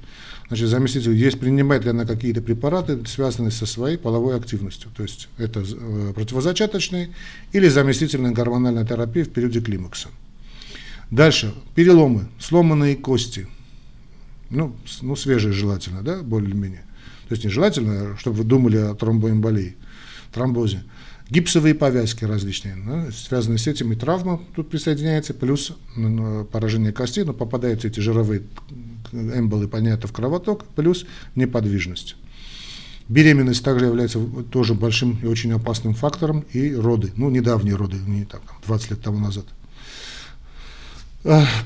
значит, 0.48 0.68
заместитель, 0.68 1.12
есть, 1.12 1.38
принимает 1.38 1.84
ли 1.84 1.90
она 1.90 2.06
какие-то 2.06 2.40
препараты, 2.40 3.04
связанные 3.06 3.50
со 3.50 3.66
своей 3.66 3.98
половой 3.98 4.36
активностью, 4.36 4.90
то 4.96 5.02
есть 5.02 5.28
это 5.36 5.60
э, 5.60 6.12
противозачаточные 6.14 7.10
или 7.52 7.68
заместительная 7.68 8.32
гормональная 8.32 8.86
терапия 8.86 9.24
в 9.24 9.28
периоде 9.28 9.60
климакса. 9.60 10.08
Дальше, 11.10 11.52
переломы, 11.74 12.28
сломанные 12.38 12.96
кости– 12.96 13.46
ну, 14.50 14.76
ну 15.00 15.16
свежие 15.16 15.52
желательно, 15.52 16.02
да, 16.02 16.22
более-менее. 16.22 16.84
То 17.28 17.34
есть 17.34 17.44
нежелательно, 17.44 18.16
чтобы 18.18 18.38
вы 18.38 18.44
думали 18.44 18.76
о 18.76 18.94
тромбоэмболии, 18.94 19.76
тромбозе. 20.32 20.82
Гипсовые 21.28 21.76
повязки 21.76 22.24
различные, 22.24 22.76
да, 22.84 23.08
связанные 23.12 23.58
с 23.58 23.68
этим 23.68 23.92
и 23.92 23.96
травма 23.96 24.40
тут 24.56 24.68
присоединяется, 24.68 25.32
плюс 25.32 25.72
ну, 25.96 26.44
поражение 26.44 26.92
костей, 26.92 27.22
но 27.22 27.32
попадают 27.32 27.84
эти 27.84 28.00
жировые 28.00 28.42
эмболы, 29.12 29.68
понятно, 29.68 30.08
в 30.08 30.12
кровоток, 30.12 30.64
плюс 30.74 31.06
неподвижность. 31.36 32.16
Беременность 33.08 33.64
также 33.64 33.86
является 33.86 34.18
тоже 34.50 34.74
большим 34.74 35.18
и 35.22 35.26
очень 35.26 35.52
опасным 35.52 35.94
фактором, 35.94 36.44
и 36.52 36.74
роды, 36.74 37.12
ну, 37.16 37.30
недавние 37.30 37.76
роды, 37.76 37.96
не 37.96 38.24
так, 38.24 38.42
20 38.66 38.90
лет 38.90 39.02
тому 39.02 39.20
назад. 39.20 39.46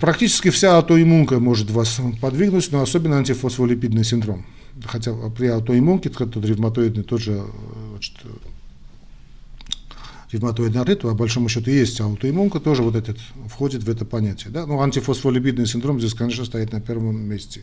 Практически 0.01 0.51
вся 0.51 0.77
аутоиммунка 0.77 1.38
может 1.38 1.71
вас 1.71 2.01
подвигнуть, 2.21 2.73
но 2.73 2.83
особенно 2.83 3.19
антифосфолипидный 3.19 4.05
синдром. 4.05 4.45
Хотя 4.85 5.14
при 5.31 5.47
аутоиммунке, 5.47 6.11
тот 6.11 6.37
ревматоидный 6.45 7.05
тоже 7.05 7.45
значит, 7.93 8.14
ревматоидный 10.33 10.81
артрит, 10.81 11.03
по 11.03 11.14
большому 11.14 11.49
счету 11.49 11.71
есть 11.71 12.01
аутоиммунка, 12.01 12.59
тоже 12.59 12.83
вот 12.83 12.97
этот 12.97 13.19
входит 13.49 13.85
в 13.85 13.90
это 13.90 14.05
понятие. 14.05 14.51
Да? 14.51 14.67
Но 14.67 14.83
антифосфолипидный 14.83 15.67
синдром 15.67 16.01
здесь, 16.01 16.14
конечно, 16.14 16.45
стоит 16.45 16.73
на 16.73 16.81
первом 16.81 17.21
месте. 17.21 17.62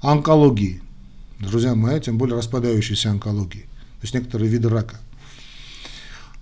Онкологии, 0.00 0.80
друзья 1.40 1.74
мои, 1.74 2.00
тем 2.00 2.16
более 2.16 2.36
распадающиеся 2.36 3.10
онкологии, 3.10 3.62
то 3.62 4.02
есть 4.02 4.14
некоторые 4.14 4.48
виды 4.48 4.68
рака– 4.68 5.00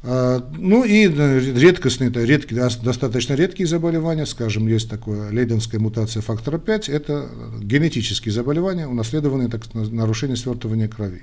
ну 0.02 0.84
и 0.84 1.06
редкостные, 1.06 2.10
редкие, 2.10 2.68
достаточно 2.82 3.34
редкие 3.34 3.68
заболевания, 3.68 4.26
скажем, 4.26 4.66
есть 4.66 4.90
такое 4.90 5.30
лейденская 5.30 5.80
мутация 5.80 6.22
фактора 6.22 6.58
5, 6.58 6.88
это 6.88 7.28
генетические 7.60 8.32
заболевания, 8.32 8.88
унаследованные 8.88 9.48
так, 9.48 9.62
нарушение 9.74 10.36
свертывания 10.36 10.88
крови. 10.88 11.22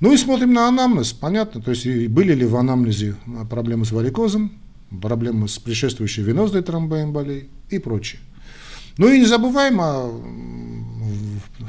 Ну 0.00 0.12
и 0.12 0.16
смотрим 0.16 0.52
на 0.52 0.66
анамнез, 0.66 1.12
понятно, 1.12 1.62
то 1.62 1.70
есть 1.70 1.86
были 2.08 2.34
ли 2.34 2.44
в 2.44 2.56
анамнезе 2.56 3.14
проблемы 3.48 3.84
с 3.84 3.92
варикозом, 3.92 4.50
проблемы 5.00 5.46
с 5.48 5.56
предшествующей 5.58 6.24
венозной 6.24 6.62
тромбоэмболией 6.62 7.48
и 7.70 7.78
прочее. 7.78 8.20
Ну 8.98 9.08
и 9.08 9.20
не 9.20 9.26
забываем 9.26 9.80
о 9.80 10.10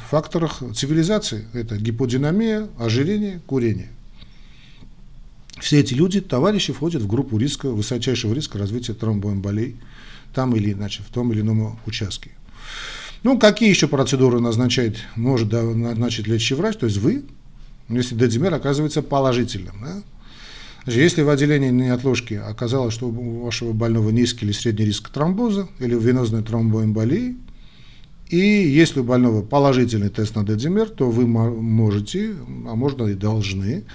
факторах 0.10 0.64
цивилизации, 0.76 1.46
это 1.54 1.78
гиподинамия, 1.78 2.70
ожирение, 2.80 3.40
курение. 3.46 3.90
Все 5.60 5.80
эти 5.80 5.94
люди, 5.94 6.22
товарищи, 6.22 6.74
входят 6.74 7.02
в 7.02 7.08
группу 7.08 7.38
риска, 7.38 7.70
высочайшего 7.70 8.34
риска 8.34 8.58
развития 8.58 8.94
тромбоэмболий 8.94 9.78
там 10.34 10.56
или 10.56 10.74
иначе, 10.74 11.02
в 11.04 11.12
том 11.14 11.32
или 11.32 11.42
ином 11.42 11.80
участке. 11.86 12.32
Ну, 13.24 13.40
какие 13.40 13.70
еще 13.70 13.88
процедуры 13.88 14.40
назначает, 14.40 14.98
может 15.16 15.52
назначить 15.52 16.28
лечащий 16.28 16.56
врач, 16.56 16.76
то 16.76 16.86
есть 16.86 16.98
вы, 16.98 17.24
если 17.90 18.16
дедимер 18.16 18.54
оказывается 18.54 19.02
положительным. 19.02 19.82
Да? 19.82 20.04
Значит, 20.84 21.02
если 21.02 21.22
в 21.24 21.30
отделении 21.30 21.72
неотложки 21.72 22.36
оказалось, 22.36 22.94
что 22.94 23.08
у 23.08 23.46
вашего 23.46 23.74
больного 23.74 24.12
низкий 24.12 24.46
или 24.46 24.52
средний 24.52 24.86
риск 24.86 25.10
тромбоза 25.10 25.68
или 25.80 25.96
венозной 25.96 26.44
тромбоэмболии, 26.44 27.38
и 28.30 28.38
если 28.38 29.00
у 29.00 29.04
больного 29.04 29.42
положительный 29.42 30.10
тест 30.10 30.36
на 30.36 30.44
дедимер, 30.44 30.90
то 30.90 31.10
вы 31.10 31.26
можете, 31.26 32.36
а 32.68 32.76
можно 32.76 33.06
и 33.08 33.14
должны 33.14 33.86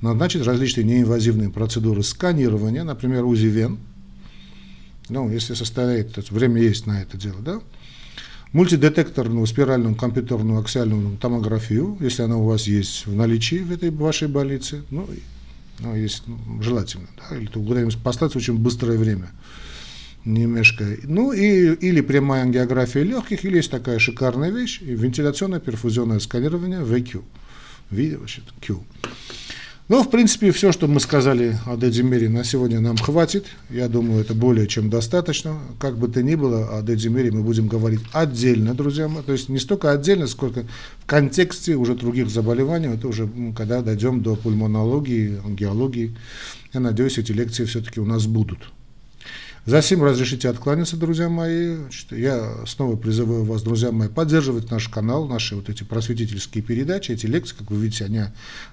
назначить 0.00 0.44
различные 0.44 0.84
неинвазивные 0.84 1.50
процедуры 1.50 2.02
сканирования, 2.02 2.84
например, 2.84 3.24
УЗИ 3.24 3.46
вен, 3.46 3.78
ну, 5.08 5.28
если 5.28 5.54
составляет, 5.54 6.14
то 6.14 6.22
время 6.30 6.62
есть 6.62 6.86
на 6.86 7.02
это 7.02 7.16
дело, 7.16 7.40
да, 7.40 7.60
мультидетекторную 8.52 9.46
спиральную 9.46 9.94
компьютерную 9.94 10.60
аксиальную 10.60 11.16
томографию, 11.18 11.96
если 12.00 12.22
она 12.22 12.36
у 12.36 12.44
вас 12.44 12.66
есть 12.66 13.06
в 13.06 13.14
наличии 13.14 13.56
в 13.56 13.72
этой 13.72 13.90
вашей 13.90 14.28
больнице, 14.28 14.82
ну, 14.90 15.08
ну 15.80 15.94
есть 15.94 16.22
ну, 16.26 16.62
желательно, 16.62 17.08
да, 17.16 17.36
или 17.36 17.46
куда-нибудь 17.46 17.98
поставить 17.98 18.36
очень 18.36 18.56
быстрое 18.58 18.98
время, 18.98 19.30
не 20.24 20.46
мешкая. 20.46 20.98
Ну, 21.04 21.32
и, 21.32 21.74
или 21.74 22.00
прямая 22.00 22.42
ангиография 22.42 23.02
легких, 23.02 23.44
или 23.44 23.56
есть 23.56 23.70
такая 23.70 23.98
шикарная 23.98 24.50
вещь, 24.50 24.80
вентиляционное 24.80 25.60
перфузионное 25.60 26.18
сканирование 26.18 26.80
VQ, 26.80 27.22
V, 27.90 28.16
вообще, 28.18 28.42
Q. 28.60 28.82
Ну, 29.90 30.04
в 30.04 30.08
принципе, 30.08 30.52
все, 30.52 30.70
что 30.70 30.86
мы 30.86 31.00
сказали 31.00 31.58
о 31.66 31.76
Дедимире 31.76 32.28
на 32.28 32.44
сегодня 32.44 32.78
нам 32.78 32.96
хватит. 32.96 33.46
Я 33.70 33.88
думаю, 33.88 34.20
это 34.20 34.34
более 34.34 34.68
чем 34.68 34.88
достаточно. 34.88 35.58
Как 35.80 35.98
бы 35.98 36.06
то 36.06 36.22
ни 36.22 36.36
было, 36.36 36.78
о 36.78 36.82
Дедимире 36.82 37.32
мы 37.32 37.42
будем 37.42 37.66
говорить 37.66 37.98
отдельно, 38.12 38.72
друзья 38.74 39.08
мои. 39.08 39.24
То 39.24 39.32
есть 39.32 39.48
не 39.48 39.58
столько 39.58 39.90
отдельно, 39.90 40.28
сколько 40.28 40.62
в 41.00 41.06
контексте 41.06 41.74
уже 41.74 41.96
других 41.96 42.30
заболеваний. 42.30 42.86
Это 42.86 43.08
уже 43.08 43.28
когда 43.56 43.82
дойдем 43.82 44.22
до 44.22 44.36
пульмонологии, 44.36 45.40
ангиологии. 45.44 46.16
Я 46.72 46.78
надеюсь, 46.78 47.18
эти 47.18 47.32
лекции 47.32 47.64
все-таки 47.64 47.98
у 47.98 48.06
нас 48.06 48.26
будут. 48.26 48.60
За 49.70 49.82
сим 49.82 50.02
разрешите 50.02 50.48
откланяться, 50.48 50.96
друзья 50.96 51.28
мои. 51.28 51.76
Я 52.10 52.66
снова 52.66 52.96
призываю 52.96 53.44
вас, 53.44 53.62
друзья 53.62 53.92
мои, 53.92 54.08
поддерживать 54.08 54.68
наш 54.68 54.88
канал, 54.88 55.28
наши 55.28 55.54
вот 55.54 55.68
эти 55.68 55.84
просветительские 55.84 56.64
передачи, 56.64 57.12
эти 57.12 57.26
лекции, 57.26 57.54
как 57.56 57.70
вы 57.70 57.76
видите, 57.76 58.06
они 58.06 58.22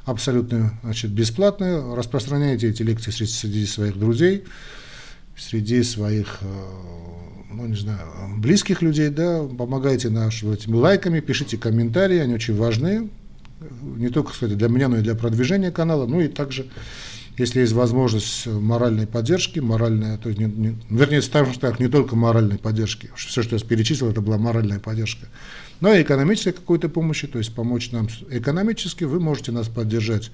абсолютно 0.06 0.74
значит, 0.82 1.12
бесплатные. 1.12 1.94
Распространяйте 1.94 2.70
эти 2.70 2.82
лекции 2.82 3.12
среди, 3.12 3.32
среди 3.32 3.66
своих 3.68 4.00
друзей, 4.00 4.46
среди 5.38 5.84
своих, 5.84 6.40
э, 6.42 6.66
ну 7.52 7.68
не 7.68 7.76
знаю, 7.76 8.00
близких 8.40 8.82
людей, 8.82 9.10
да, 9.10 9.44
помогайте 9.44 10.10
нашим 10.10 10.52
этими 10.52 10.74
лайками, 10.74 11.20
пишите 11.20 11.58
комментарии, 11.58 12.18
они 12.18 12.34
очень 12.34 12.56
важны, 12.56 13.08
не 13.82 14.10
только, 14.10 14.32
кстати, 14.32 14.54
для 14.54 14.68
меня, 14.68 14.88
но 14.88 14.98
и 14.98 15.02
для 15.02 15.14
продвижения 15.14 15.70
канала, 15.70 16.08
ну 16.08 16.22
и 16.22 16.28
также 16.28 16.66
если 17.38 17.62
есть 17.62 17.74
возможность 17.74 18.48
моральной 18.48 19.06
поддержки, 19.06 19.60
моральная, 19.60 20.18
то 20.18 20.30
есть, 20.30 20.40
не, 20.40 20.46
не, 20.46 20.78
вернее, 20.90 21.22
скажем 21.22 21.54
так, 21.56 21.80
не 21.80 21.88
только 21.88 22.16
моральной 22.16 22.58
поддержки, 22.58 23.12
все, 23.16 23.44
что 23.44 23.56
я 23.56 23.62
перечислил, 23.62 24.10
это 24.10 24.22
была 24.22 24.38
моральная 24.38 24.80
поддержка, 24.80 25.28
но 25.80 25.94
и 25.94 26.02
экономической 26.02 26.54
какой-то 26.54 26.90
помощи, 26.90 27.28
то 27.28 27.38
есть 27.38 27.54
помочь 27.54 27.92
нам 27.92 28.08
экономически, 28.30 29.04
вы 29.04 29.20
можете 29.20 29.52
нас 29.52 29.68
поддержать 29.68 30.32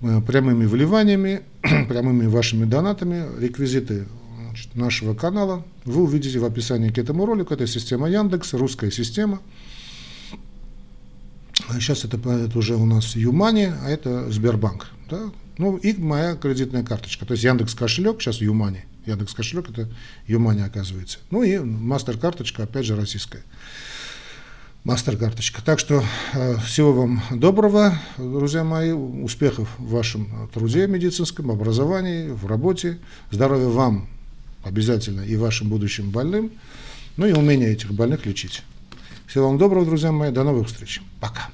э, 0.00 0.20
прямыми 0.22 0.66
вливаниями, 0.66 1.42
прямыми 1.62 2.26
вашими 2.26 2.64
донатами, 2.64 3.24
реквизиты 3.40 4.06
нашего 4.74 5.14
канала 5.14 5.64
вы 5.84 6.02
увидите 6.02 6.40
в 6.40 6.44
описании 6.44 6.90
к 6.90 6.98
этому 6.98 7.26
ролику, 7.26 7.54
это 7.54 7.68
система 7.68 8.10
Яндекс, 8.10 8.54
русская 8.54 8.90
система, 8.90 9.40
сейчас 11.74 12.04
это, 12.04 12.16
это 12.16 12.58
уже 12.58 12.76
у 12.76 12.86
нас 12.86 13.16
Юмани, 13.16 13.72
а 13.82 13.88
это 13.88 14.30
Сбербанк, 14.30 14.88
да? 15.10 15.30
Ну 15.58 15.76
и 15.76 15.92
моя 16.00 16.36
кредитная 16.36 16.84
карточка. 16.84 17.26
То 17.26 17.32
есть 17.32 17.44
Яндекс 17.44 17.74
кошелек, 17.74 18.20
сейчас 18.20 18.40
Юмани. 18.40 18.84
Яндекс 19.06 19.34
кошелек 19.34 19.70
это 19.70 19.88
Юмани 20.26 20.60
оказывается. 20.60 21.18
Ну 21.30 21.42
и 21.42 21.58
мастер 21.58 22.16
карточка, 22.16 22.62
опять 22.62 22.86
же, 22.86 22.96
российская. 22.96 23.42
Мастер 24.84 25.16
карточка. 25.16 25.60
Так 25.62 25.80
что 25.80 26.04
э, 26.32 26.56
всего 26.64 26.92
вам 26.92 27.22
доброго, 27.30 27.98
друзья 28.16 28.62
мои, 28.62 28.92
успехов 28.92 29.68
в 29.78 29.90
вашем 29.90 30.48
труде 30.54 30.86
медицинском, 30.86 31.50
образовании, 31.50 32.28
в 32.28 32.46
работе. 32.46 32.98
Здоровья 33.32 33.66
вам 33.66 34.08
обязательно 34.62 35.22
и 35.22 35.36
вашим 35.36 35.68
будущим 35.68 36.10
больным. 36.10 36.52
Ну 37.16 37.26
и 37.26 37.32
умения 37.32 37.68
этих 37.68 37.92
больных 37.92 38.24
лечить. 38.24 38.62
Всего 39.26 39.48
вам 39.48 39.58
доброго, 39.58 39.84
друзья 39.84 40.12
мои. 40.12 40.30
До 40.30 40.44
новых 40.44 40.68
встреч. 40.68 41.02
Пока. 41.20 41.50